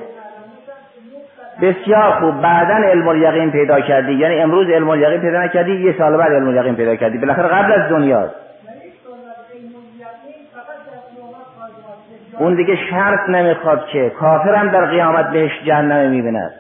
بسیار 1.62 2.12
خوب. 2.12 2.42
بعدا 2.42 2.76
علم 2.76 3.08
الیقین 3.08 3.52
پیدا 3.52 3.82
کردی. 3.82 4.14
یعنی 4.14 4.36
امروز 4.36 4.70
علم 4.70 4.90
الیقین 4.90 5.22
پیدا 5.22 5.44
نکردی 5.44 5.72
یه 5.72 5.96
سال 5.98 6.18
بعد 6.18 6.32
علم 6.32 6.48
الیقین 6.48 6.76
پیدا 6.76 6.96
کردی. 6.96 7.18
بالاخره 7.18 7.48
قبل 7.48 7.72
از 7.72 7.90
دنیاست 7.90 8.36
اون 12.40 12.56
دیگه 12.56 12.76
شرط 12.90 13.30
نمی‌خواد 13.30 13.86
که. 13.86 14.10
کافرم 14.10 14.70
در 14.70 14.86
قیامت 14.86 15.30
بهش 15.30 15.52
جهنم 15.66 16.10
می‌بیند. 16.10 16.52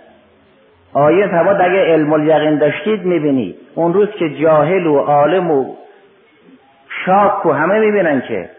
آیه 0.93 1.27
فرمود 1.27 1.61
اگه 1.61 1.85
علم 1.85 2.13
الیقین 2.13 2.57
داشتید 2.57 3.05
می‌بینید 3.05 3.55
اون 3.75 3.93
روز 3.93 4.09
که 4.19 4.29
جاهل 4.29 4.87
و 4.87 4.97
عالم 4.97 5.51
و 5.51 5.75
شاک 7.05 7.45
و 7.45 7.51
همه 7.51 7.79
می‌بینن 7.79 8.21
که. 8.21 8.49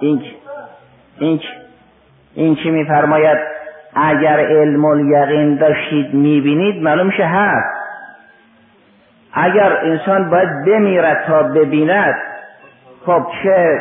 این 0.00 0.22
این 1.18 1.40
این 2.34 2.56
چی 2.56 2.70
میفرماید؟ 2.70 3.38
اگر 3.94 4.40
علم 4.40 4.84
الیقین 4.84 5.56
داشتید 5.56 6.14
می‌بینید 6.14 6.82
معلوم 6.82 7.06
میشه 7.06 7.24
هست. 7.24 7.82
اگر 9.32 9.76
انسان 9.76 10.30
باید 10.30 10.48
بمیرد 10.66 11.24
تا 11.26 11.42
ببیند 11.42 12.14
خب 13.06 13.26
چه 13.42 13.80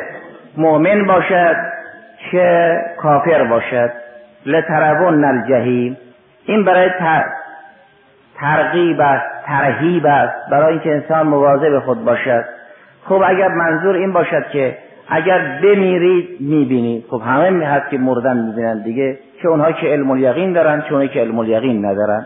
مؤمن 0.58 1.06
باشد 1.06 1.56
چه 2.32 2.78
کافر 2.98 3.44
باشد. 3.44 3.92
لترون 4.46 5.24
الجحیم. 5.24 5.98
این 6.46 6.66
برای 6.66 6.90
ترغیب 8.42 9.02
است 9.02 9.46
ترهیب 9.46 10.06
است 10.06 10.50
برای 10.52 10.72
اینکه 10.72 10.92
انسان 10.92 11.28
مواظب 11.28 11.80
خود 11.80 12.06
باشد. 12.06 12.46
خب 13.06 13.22
اگر 13.26 13.48
منظور 13.48 13.96
این 13.96 14.14
باشد 14.14 14.44
که 14.54 14.78
اگر 15.10 15.60
بمیرید 15.64 16.28
می‌بینید. 16.40 17.06
خب 17.10 17.22
همه 17.26 17.66
هست 17.66 17.90
که 17.90 17.98
مردن 17.98 18.38
می‌بینن 18.38 18.84
دیگه 18.84 19.18
چه 19.42 19.48
اونها 19.48 19.72
که 19.72 19.88
علم 19.88 20.12
الیقین 20.12 20.54
دارن 20.54 20.82
چه 20.82 20.94
اونها 20.94 21.08
که 21.08 21.20
علم 21.20 21.40
الیقین 21.40 21.86
ندارن. 21.86 22.26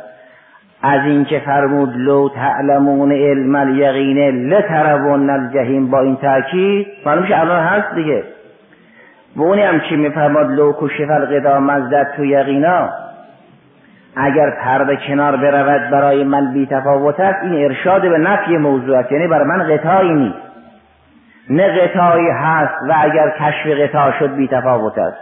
از 0.82 1.02
اینکه 1.06 1.40
فرمود 1.40 1.94
لو 1.96 2.30
تعلمون 2.30 3.12
علم 3.12 3.56
الیقین 3.56 4.50
لترون 4.50 5.30
الجحیم. 5.30 5.92
با 5.92 6.02
این 6.02 6.16
تاکید 6.16 6.88
معلوم 7.06 7.26
الان 7.34 7.64
هست 7.64 7.96
دیگه. 7.96 8.24
و 9.36 9.42
اونی 9.42 9.62
هم 9.62 9.80
چی 9.80 9.96
میفرماد 9.96 10.52
لو 10.52 10.74
کشف 10.82 11.10
القدا 11.10 11.60
مزدد 11.60 12.14
تو 12.18 12.26
یقینا. 12.26 12.90
اگر 14.16 14.50
پرده 14.50 14.96
کنار 15.08 15.36
برود 15.38 15.92
برای 15.92 16.24
من 16.24 16.54
بی 16.54 16.66
تفاوت 16.66 17.20
است 17.20 17.44
این 17.44 17.66
ارشاد 17.66 18.02
به 18.02 18.18
نفی 18.18 18.58
موضوع 18.58 18.98
است. 18.98 19.12
یعنی 19.12 19.28
برای 19.28 19.48
من 19.48 19.64
قطعی 19.64 20.14
نیست. 20.14 20.38
نه 21.50 21.68
قطعی 21.68 22.30
هست 22.30 22.74
و 22.90 22.94
اگر 22.98 23.30
کشف 23.30 23.68
قطع 23.68 24.20
شد 24.20 24.36
بی 24.36 24.48
تفاوت 24.48 24.98
است. 24.98 25.18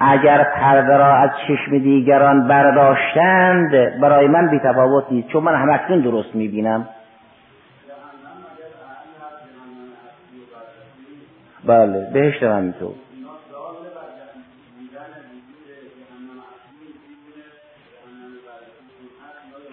اگر 0.00 0.44
پرده 0.44 0.96
را 0.96 1.14
از 1.14 1.30
چشم 1.48 1.78
دیگران 1.78 2.48
برداشتند 2.48 4.00
برای 4.00 4.28
من 4.28 4.48
بی 4.48 4.58
تفاوت 4.58 5.04
نیست 5.10 5.28
چون 5.28 5.42
من 5.42 5.54
همکنون 5.54 6.00
درست 6.00 6.34
می‌بینم. 6.34 6.88
بله 11.66 12.10
بهشت 12.12 12.42
همینطور 12.42 12.92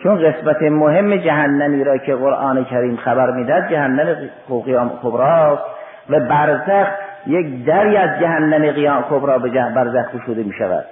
چون 0.06 0.32
قسمت 0.32 0.62
مهم 0.62 1.16
جهنمی 1.16 1.84
را 1.84 1.98
که 1.98 2.16
قرآن 2.16 2.66
کریم 2.66 2.96
خبر 2.98 3.32
می‌دهد 3.32 3.70
جهنم 3.70 4.16
قیام 4.66 4.92
کبراست 5.04 5.64
و 6.10 6.20
برزخ 6.20 6.88
یک 7.28 7.66
دری 7.66 7.98
از 7.98 8.20
جهنم 8.20 8.72
قیام 8.72 9.06
کبرا 9.10 9.38
به 9.38 9.50
برزخ 9.50 10.16
گشوده 10.16 10.44
می 10.44 10.54
شود 10.54 10.86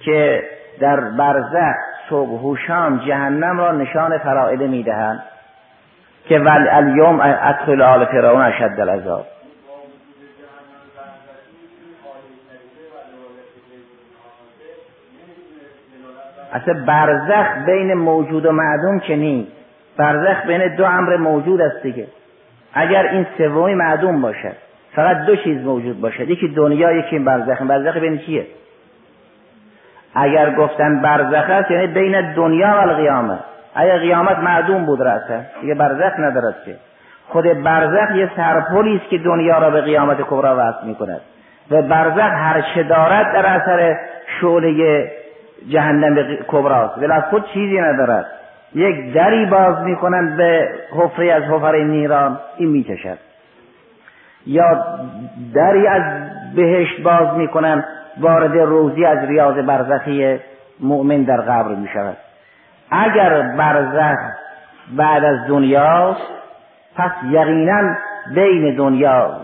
که 0.00 0.42
در 0.80 1.00
برزخ 1.00 1.74
صبح 2.10 2.40
و 2.42 2.56
جهنم 3.06 3.58
را 3.58 3.72
نشان 3.72 4.18
فرائده 4.18 4.66
می‌دهند 4.66 5.22
که 6.28 6.38
ول 6.38 6.68
الیوم 6.70 7.20
ادخل 7.22 7.82
آل 7.82 8.04
فرعون 8.04 8.42
اشد 8.42 8.80
العذاب. 8.80 9.26
اصلا 16.52 16.84
برزخ 16.86 17.66
بین 17.66 17.94
موجود 17.94 18.46
و 18.46 18.52
معدوم 18.52 19.00
که 19.00 19.16
نیست. 19.16 19.52
برزخ 19.96 20.46
بین 20.46 20.76
دو 20.76 20.84
امر 20.84 21.16
موجود 21.16 21.60
است 21.60 21.82
دیگه. 21.82 22.06
اگر 22.74 23.06
این 23.06 23.26
سومی 23.38 23.74
معدوم 23.74 24.22
باشد 24.22 24.56
فقط 24.94 25.16
دو 25.16 25.36
چیز 25.36 25.64
موجود 25.64 26.00
باشد. 26.00 26.30
یکی 26.30 26.48
دنیا 26.48 26.92
یکی 26.92 27.18
برزخ. 27.18 27.62
برزخ 27.62 27.96
بین 27.96 28.18
چیه؟ 28.18 28.46
اگر 30.14 30.54
گفتن 30.54 31.02
برزخ 31.02 31.50
است 31.50 31.70
یعنی 31.70 31.86
بین 31.86 32.34
دنیا 32.34 32.68
و 32.68 32.88
القیامه 32.88 33.38
اگر 33.74 33.98
قیامت 33.98 34.38
معدوم 34.38 34.86
بود 34.86 35.00
راسته 35.00 35.46
دیگه 35.60 35.74
برزخ 35.74 36.18
ندارد 36.18 36.54
که. 36.64 36.76
خود 37.28 37.62
برزخ 37.62 38.16
یه 38.16 38.30
سرپلی 38.36 38.96
است 38.96 39.08
که 39.08 39.18
دنیا 39.18 39.58
را 39.58 39.70
به 39.70 39.80
قیامت 39.80 40.16
کبرا 40.20 40.56
وصل 40.58 40.86
می‌کند. 40.86 41.20
و 41.70 41.82
برزخ 41.82 42.32
هر 42.32 42.64
چه 42.74 42.82
دارد 42.82 43.32
در 43.32 43.46
اثر 43.46 43.96
شعله 44.40 45.10
جهنم 45.68 46.36
کبراست. 46.48 46.98
ولی 46.98 47.12
از 47.12 47.22
خود 47.30 47.44
چیزی 47.46 47.80
ندارد. 47.80 48.26
یک 48.74 49.12
دری 49.12 49.46
باز 49.46 49.82
می‌کنند 49.84 50.36
به 50.36 50.68
حفره 50.96 51.32
از 51.32 51.42
حفر 51.42 51.76
نیران 51.76 52.38
این 52.56 52.68
می‌کشد 52.68 53.18
یا 54.46 54.84
دری 55.54 55.86
از 55.86 56.02
بهشت 56.54 57.02
باز 57.02 57.36
می‌کنند 57.36 57.84
وارد 58.20 58.58
روزی 58.58 59.04
از 59.04 59.18
ریاض 59.28 59.54
برزخی 59.54 60.38
مؤمن 60.80 61.22
در 61.22 61.40
قبر 61.40 61.74
می 61.74 61.88
شود 61.88 62.16
اگر 62.90 63.42
برزخ 63.42 64.18
بعد 64.96 65.24
از 65.24 65.46
دنیاست 65.48 66.20
پس 66.96 67.10
یقینا 67.30 67.94
بین 68.34 68.76
دنیا 68.76 69.36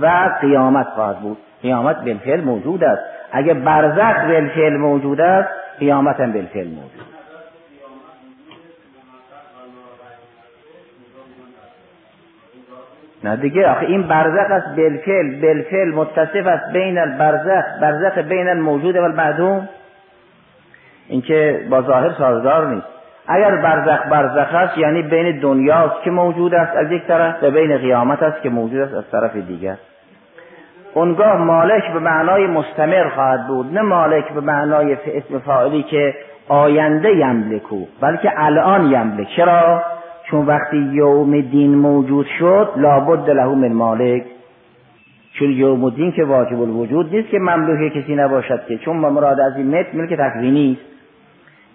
و 0.00 0.30
قیامت 0.40 0.86
خواهد 0.86 1.18
بود. 1.18 1.38
قیامت 1.62 1.96
بالفعل 2.04 2.40
موجود 2.40 2.84
است. 2.84 3.02
اگر 3.32 3.54
برزخ 3.54 4.24
بالفعل 4.24 4.76
موجود 4.76 5.20
است 5.20 5.48
قیامت 5.78 6.20
هم 6.20 6.32
بالفعل 6.32 6.68
موجود 6.68 7.12
نه 13.24 13.36
دیگه 13.36 13.68
آخه 13.70 13.86
این 13.86 14.02
برزخ 14.02 14.50
است 14.50 14.76
بالفعل 14.76 15.40
بالفعل 15.40 15.88
متصف 15.88 16.46
است 16.46 16.72
بین 16.72 16.98
البرزخ 16.98 17.64
برزخ 17.80 18.18
بین 18.18 18.48
الموجود 18.48 18.96
و 18.96 19.02
المعدوم 19.02 19.68
این 21.08 21.22
که 21.22 21.66
با 21.70 21.82
ظاهر 21.82 22.12
سازگار 22.12 22.66
نیست. 22.66 22.86
اگر 23.26 23.56
برزخ 23.56 24.06
برزخ 24.10 24.54
است 24.54 24.78
یعنی 24.78 25.02
بین 25.02 25.40
دنیاست 25.40 26.02
که 26.04 26.10
موجود 26.10 26.54
است 26.54 26.76
از 26.76 26.92
یک 26.92 27.06
طرف 27.06 27.42
و 27.42 27.50
بین 27.50 27.76
قیامت 27.76 28.22
است 28.22 28.42
که 28.42 28.48
موجود 28.48 28.80
است 28.80 28.94
از 28.94 29.10
طرف 29.10 29.36
دیگر. 29.36 29.76
اونگاه 30.94 31.36
مالک 31.36 31.92
به 31.92 31.98
معنای 31.98 32.46
مستمر 32.46 33.08
خواهد 33.08 33.46
بود 33.46 33.74
نه 33.74 33.82
مالک 33.82 34.32
به 34.32 34.40
معنای 34.40 34.92
اسم 34.92 35.38
فاعلی 35.38 35.82
که 35.82 36.14
آینده 36.48 37.16
یملکو 37.16 37.84
بلکه 38.00 38.32
الان 38.36 38.90
یملک. 38.90 39.28
چرا؟ 39.36 39.82
چون 40.30 40.46
وقتی 40.46 40.76
یوم 40.76 41.40
دین 41.40 41.74
موجود 41.74 42.26
شد 42.38 42.68
لابد 42.76 43.30
له 43.30 43.54
من 43.54 43.72
مالک. 43.72 44.24
چون 45.38 45.50
یوم 45.50 45.90
دین 45.90 46.12
که 46.12 46.24
واجب 46.24 46.60
الوجود 46.60 47.14
نیست 47.14 47.28
که 47.28 47.38
مملوک 47.38 47.92
کسی 47.92 48.14
نباشد 48.14 48.66
که 48.68 48.78
چون 48.78 48.96
مراد 48.96 49.40
از 49.40 49.56
این 49.56 49.78
مت 49.78 49.94
ملک 49.94 50.12
تکوینی 50.12 50.78
است 50.80 50.92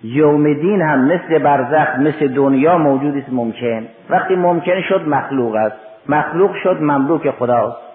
یوم 0.03 0.53
دین 0.53 0.81
هم 0.81 1.05
مثل 1.05 1.37
برزخ 1.37 1.99
مثل 1.99 2.27
دنیا 2.27 2.77
موجود 2.77 3.17
است 3.17 3.29
ممکن. 3.31 3.87
وقتی 4.09 4.35
ممکن 4.35 4.81
شد 4.81 5.07
مخلوق 5.07 5.55
است. 5.55 5.75
مخلوق 6.09 6.55
شد 6.63 6.77
مملوک 6.81 7.31
خداست. 7.31 7.86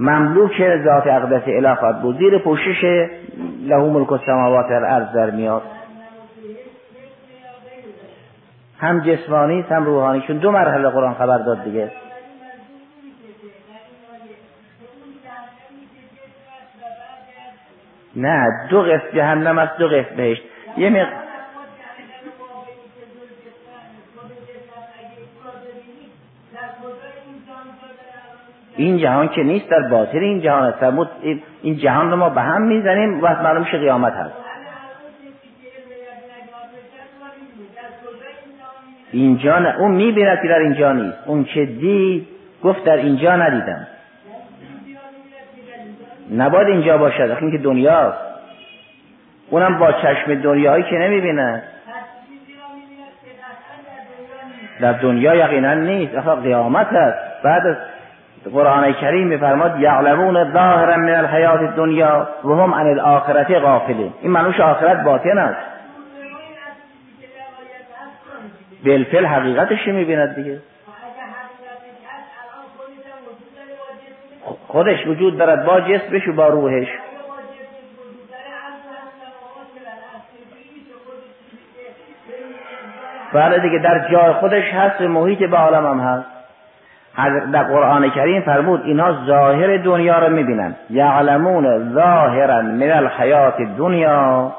مملوک 0.00 0.62
ذات 0.84 1.06
اقدس 1.06 1.42
اله 1.46 1.74
خواهد 1.74 2.02
بود. 2.02 2.18
زیر 2.18 2.38
پوشش 2.38 2.84
له 3.66 3.76
ملک 3.76 4.12
السماوات 4.12 4.66
والارض 4.70 5.12
در 5.14 5.30
میاد. 5.30 5.62
هم 8.78 9.00
جسمانی 9.00 9.60
هم 9.60 9.84
روحانی. 9.84 10.20
چون 10.20 10.36
دو 10.36 10.50
مرحله 10.50 10.88
قرآن 10.88 11.14
خبر 11.14 11.38
داد 11.38 11.64
دیگه. 11.64 11.90
نه 18.16 18.46
دو 18.70 18.82
قسم 18.82 19.06
جهنم 19.14 19.58
است 19.58 19.78
دو 19.78 19.88
قسم 19.88 20.16
بهشت. 20.16 20.42
یه 20.76 20.90
مق... 20.90 21.27
این 28.78 28.98
جهان 28.98 29.28
که 29.28 29.42
نیست 29.42 29.68
در 29.68 29.80
باطن 29.80 30.18
این 30.18 30.40
جهان 30.40 30.62
است. 30.62 30.82
این 31.62 31.76
جهان 31.76 32.10
رو 32.10 32.16
ما 32.16 32.28
به 32.28 32.40
هم 32.40 32.62
می‌زنیم 32.62 33.24
و 33.24 33.42
معلوم 33.42 33.64
قیامت 33.64 34.12
هست. 34.12 34.34
اینجا 39.12 39.58
نه. 39.58 39.78
اون 39.78 39.90
می‌بیند 39.90 40.42
که 40.42 40.48
در 40.48 40.58
اینجا 40.58 40.92
نیست. 40.92 41.18
اون 41.26 41.44
که 41.44 41.64
دید 41.64 42.26
گفت 42.62 42.84
در 42.84 42.96
اینجا 42.96 43.36
ندیدم. 43.36 43.86
نباید 46.36 46.68
اینجا 46.68 46.98
باشد. 46.98 47.36
این 47.40 47.50
که 47.50 47.58
دنیاست. 47.58 48.18
اونم 49.50 49.78
با 49.78 49.92
چشم 49.92 50.34
دنیایی 50.34 50.82
که 50.82 50.96
نمی‌بیند. 50.96 51.62
در 54.80 54.92
دنیا 54.92 55.34
یقینا 55.34 55.74
نیست. 55.74 56.14
اصلا 56.14 56.36
قیامت 56.36 56.86
هست. 56.86 57.42
بعد 57.42 57.78
قرآن 58.44 58.92
کریم 58.92 59.26
میفرماد 59.26 59.80
یعلمون 59.80 60.52
ظاهرا 60.52 60.96
من 60.96 61.14
الحیات 61.14 61.76
دنیا 61.76 62.28
و 62.44 62.48
هم 62.48 62.74
عن 62.74 62.86
الاخرت 62.86 63.50
غافلین 63.50 64.12
این 64.22 64.32
منوش 64.32 64.60
آخرت 64.60 65.04
باطن 65.04 65.38
است 65.38 65.60
بالفعل 68.84 69.26
حقیقتش 69.26 69.86
می‌بیند 69.86 70.34
دیگه 70.34 70.60
خودش 74.66 75.06
وجود 75.06 75.38
دارد 75.38 75.64
با 75.64 75.80
جسمش 75.80 76.28
و 76.28 76.32
با 76.32 76.48
روحش 76.48 76.88
بله 83.32 83.58
دیگه 83.58 83.78
در 83.78 84.08
جای 84.12 84.32
خودش 84.32 84.64
هست 84.72 85.00
محیط 85.00 85.38
به 85.38 85.56
عالم 85.56 85.86
هم 85.86 86.00
هست 86.00 86.37
در 87.52 87.62
قرآن 87.62 88.10
کریم 88.10 88.42
فرمود 88.42 88.82
اینها 88.84 89.26
ظاهر 89.26 89.76
دنیا 89.76 90.18
رو 90.18 90.32
می‌بینن. 90.32 90.74
یعلمون 90.90 91.92
ظاهرا 91.94 92.62
من 92.62 92.90
الحیات 92.90 93.54
دنیا 93.78 94.52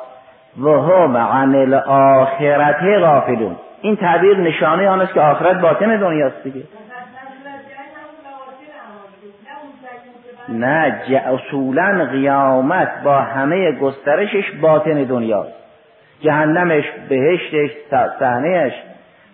و 0.64 0.70
هم 0.70 1.18
عن 1.18 1.56
الاخرت 1.56 2.84
غافلون. 3.02 3.56
این 3.82 3.96
تعبیر 3.96 4.38
نشانه 4.38 4.90
آن 4.90 5.02
است 5.02 5.14
که 5.14 5.22
آخرت 5.22 5.62
باطن 5.62 5.96
دنیاست 5.96 6.44
دیگه. 6.44 6.64
نه 10.50 11.02
اصولا 11.26 12.08
قیامت 12.12 13.04
با 13.04 13.18
همه 13.18 13.72
گسترشش 13.72 14.52
باطن 14.62 15.04
دنیاست. 15.04 15.54
جهنمش 16.22 16.84
بهشتش 17.10 17.70
صحنهش 18.20 18.74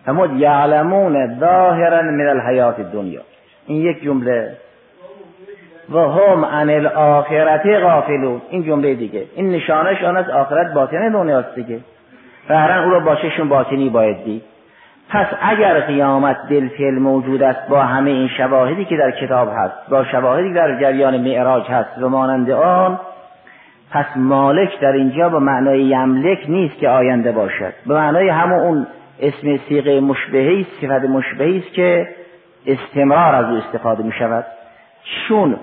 همون 0.07 0.39
یعلمون 0.39 1.39
ظاهرا 1.39 2.01
من 2.01 2.27
الحیات 2.27 2.81
دنیا 2.81 3.21
این 3.67 3.81
یک 3.81 4.03
جمله. 4.03 4.51
و 5.89 5.97
هم 5.97 6.45
عن 6.45 6.69
الاخرت 6.69 7.65
غافلون. 7.65 8.41
این 8.49 8.63
جمله 8.63 8.93
دیگه. 8.93 9.23
این 9.35 9.49
نشانش 9.49 10.03
آن 10.03 10.17
از 10.17 10.29
آخرت 10.29 10.73
باطن 10.73 11.11
دنیاست 11.11 11.55
دیگه. 11.55 11.79
قهرن 12.47 12.83
او 12.83 12.89
را 12.89 12.99
با 12.99 13.15
چشم 13.15 13.49
باطنی 13.49 13.89
باید 13.89 14.23
دید. 14.23 14.43
پس 15.09 15.25
اگر 15.41 15.79
قیامت 15.79 16.37
بالفعل 16.49 16.99
موجود 16.99 17.43
است 17.43 17.69
با 17.69 17.81
همه 17.81 18.11
این 18.11 18.27
شواهدی 18.27 18.85
که 18.85 18.97
در 18.97 19.11
کتاب 19.11 19.49
هست 19.55 19.89
با 19.89 20.03
شواهدی 20.03 20.53
در 20.53 20.79
جریان 20.79 21.17
معراج 21.17 21.63
هست 21.67 22.01
و 22.01 22.09
مانند 22.09 22.51
آن 22.51 22.99
پس 23.91 24.05
مالک 24.15 24.79
در 24.79 24.91
اینجا 24.91 25.29
به 25.29 25.39
معنای 25.39 25.83
یملک 25.83 26.39
نیست 26.47 26.77
که 26.77 26.89
آینده 26.89 27.31
باشد. 27.31 27.73
به 27.87 27.93
معنای 27.93 28.29
همون 28.29 28.59
اون 28.59 28.87
اسم 29.21 29.57
سیغه 29.69 29.99
مشبهی 29.99 30.67
صفت 30.81 31.05
مشبهی 31.09 31.57
است 31.57 31.73
که 31.73 32.07
استمرار 32.67 33.35
از 33.35 33.45
او 33.45 33.57
استفاده 33.57 34.03
می 34.03 34.11
شود 34.11 34.45
چون 35.27 35.55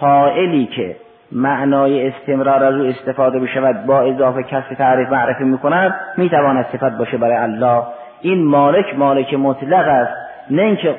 فائلی 0.00 0.66
که 0.66 0.96
معنای 1.32 2.08
استمرار 2.08 2.64
از 2.64 2.74
او 2.74 2.86
استفاده 2.86 3.38
بشود 3.38 3.86
با 3.86 4.00
اضافه 4.00 4.42
کسب 4.42 4.74
تعریف 4.74 5.08
معرفی 5.08 5.44
می‌کند 5.44 5.94
می‌تواند 6.16 6.66
صفت 6.72 6.98
باشه 6.98 7.16
برای 7.16 7.36
الله. 7.36 7.82
این 8.20 8.44
مالک 8.44 8.98
مالک 8.98 9.34
مطلق 9.34 9.88
است. 9.88 10.12
نه 10.50 10.62
اینکه 10.62 10.94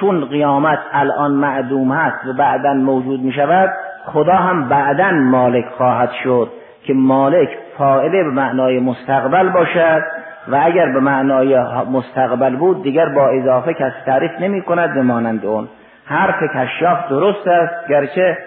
چون 0.00 0.24
قیامت 0.24 0.78
الان 0.92 1.30
معدوم 1.30 1.92
هست 1.92 2.26
و 2.26 2.32
بعدا 2.32 2.74
موجود 2.74 3.20
می 3.20 3.32
شود 3.32 3.70
خدا 4.06 4.34
هم 4.34 4.68
بعدا 4.68 5.10
مالک 5.10 5.64
خواهد 5.76 6.10
شد 6.24 6.52
که 6.84 6.94
مالک 6.94 7.48
فائله 7.78 8.24
به 8.24 8.30
معنای 8.30 8.78
مستقبل 8.78 9.48
باشد. 9.48 10.02
و 10.48 10.60
اگر 10.62 10.86
به 10.86 11.00
معنای 11.00 11.58
مستقبل 11.92 12.56
بود 12.56 12.82
دیگر 12.82 13.08
با 13.08 13.28
اضافه 13.28 13.74
کسی 13.74 13.94
تعریف 14.06 14.30
نمی 14.40 14.62
کند 14.62 14.94
به 14.94 15.02
مانند 15.02 15.46
اون. 15.46 15.68
حرف 16.04 16.42
کشاف 16.54 17.08
درست 17.08 17.48
است 17.48 17.88
گرچه 17.88 18.38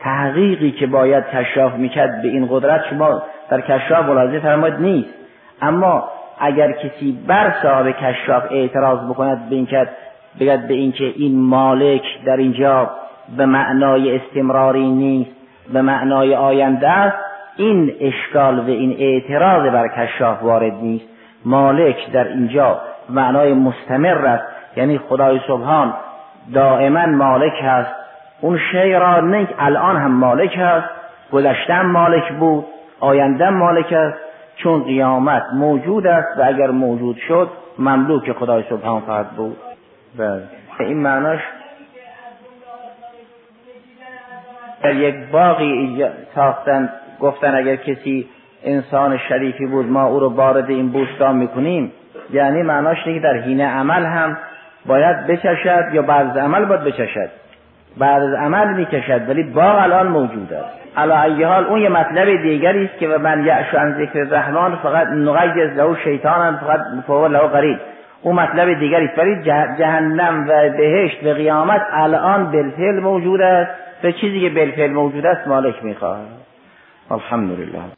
تحقیقی 0.00 0.70
که 0.70 0.86
باید 0.86 1.24
کشاف 1.26 1.74
می‌کرد 1.74 2.22
به 2.22 2.28
این 2.28 2.46
قدرت 2.50 2.84
شما 2.90 3.22
در 3.50 3.60
کشاف 3.60 4.06
ملاحظه 4.06 4.40
فرماید 4.40 4.74
نیست. 4.74 5.14
اما 5.62 6.08
اگر 6.40 6.72
کسی 6.72 7.18
بر 7.26 7.54
صاحب 7.62 7.90
کشاف 7.90 8.42
اعتراض 8.50 8.98
بکند 9.10 9.48
به 9.48 9.56
اینکه 9.56 9.88
بگد 10.40 10.68
به 10.68 10.74
اینکه 10.74 11.04
این 11.04 11.40
مالک 11.40 12.02
در 12.24 12.36
اینجا 12.36 12.90
به 13.36 13.46
معنای 13.46 14.16
استمراری 14.16 14.88
نیست 14.88 15.30
به 15.72 15.82
معنای 15.82 16.34
آینده 16.34 16.88
است 16.88 17.27
این 17.58 17.94
اشکال 18.00 18.58
و 18.58 18.66
این 18.66 18.96
اعتراض 18.98 19.72
بر 19.72 19.88
کشاف 19.88 20.42
وارد 20.42 20.74
نیست. 20.74 21.04
مالک 21.44 22.12
در 22.12 22.28
اینجا 22.28 22.80
معنای 23.10 23.52
مستمر 23.52 24.26
است. 24.26 24.44
یعنی 24.76 24.98
خدای 24.98 25.40
سبحان 25.46 25.94
دائما 26.54 27.06
مالک 27.06 27.52
هست. 27.62 27.90
اون 28.40 28.58
شی 28.72 28.92
را 28.92 29.20
نه 29.20 29.48
الان 29.58 29.96
هم 29.96 30.10
مالک 30.10 30.56
هست. 30.58 30.86
گذشته 31.32 31.82
مالک 31.82 32.32
بود 32.32 32.64
آینده 33.00 33.50
مالک 33.50 33.92
است. 33.92 34.18
چون 34.56 34.82
قیامت 34.82 35.42
موجود 35.54 36.06
است 36.06 36.38
و 36.38 36.42
اگر 36.44 36.70
موجود 36.70 37.16
شد 37.28 37.48
مملوک 37.78 38.32
خدای 38.32 38.64
سبحان 38.70 39.00
خواهد 39.00 39.30
بود. 39.30 39.56
بله. 40.18 40.42
این 40.80 40.98
معناش 40.98 41.40
در 44.82 44.94
یک 44.94 45.14
باقی 45.32 46.06
ساختن 46.34 46.90
گفتن 47.20 47.54
اگر 47.54 47.76
کسی 47.76 48.28
انسان 48.64 49.18
شریفی 49.28 49.66
بود 49.66 49.86
ما 49.86 50.04
او 50.04 50.20
رو 50.20 50.28
وارد 50.28 50.70
این 50.70 50.88
بوستان 50.88 51.36
می‌کنیم. 51.36 51.92
یعنی 52.32 52.62
معناش 52.62 53.06
اینه 53.06 53.20
که 53.20 53.26
در 53.26 53.36
حین 53.36 53.60
عمل 53.60 54.04
هم 54.04 54.36
باید 54.86 55.26
بچشد 55.26 55.84
یا 55.92 56.02
بعد 56.02 56.26
از 56.26 56.36
عمل 56.36 56.64
باید 56.64 56.84
بچشد؟ 56.84 57.30
بعد 57.98 58.22
از 58.22 58.34
عمل 58.34 58.74
می‌کشد 58.74 59.28
ولی 59.28 59.42
باغ 59.42 59.78
الان 59.82 60.06
موجود 60.06 60.52
است. 60.52 60.78
علا 60.96 61.48
حال 61.48 61.64
اون 61.64 61.80
یه 61.80 61.88
مطلب 61.88 62.42
دیگری 62.42 62.84
است 62.84 62.98
که 62.98 63.06
من 63.06 63.44
یعشو 63.44 63.78
عن 63.78 63.94
ذکر 63.94 64.18
الرحمن 64.18 64.76
فقط 64.76 65.06
نغیز 65.06 65.76
له 65.76 65.96
شیطان 66.04 66.56
فقط 66.56 66.80
فوق 67.06 67.24
له 67.24 67.38
قریب 67.38 67.78
اون 68.22 68.34
مطلب 68.34 68.78
دیگری 68.78 69.04
است. 69.04 69.18
ولی 69.18 69.42
جهنم 69.78 70.44
و 70.48 70.70
بهشت 70.76 71.24
و 71.24 71.28
قیامت 71.28 71.82
الان 71.92 72.50
بالفعل 72.50 73.00
موجود 73.00 73.40
است. 73.40 73.70
به 74.02 74.12
چیزی 74.12 74.40
که 74.40 74.48
بالفعل 74.48 74.90
موجود 74.90 75.26
است 75.26 75.48
مالک 75.48 75.84
می‌خواهد 75.84 76.37
الحمد 77.12 77.50
لله. 77.50 77.92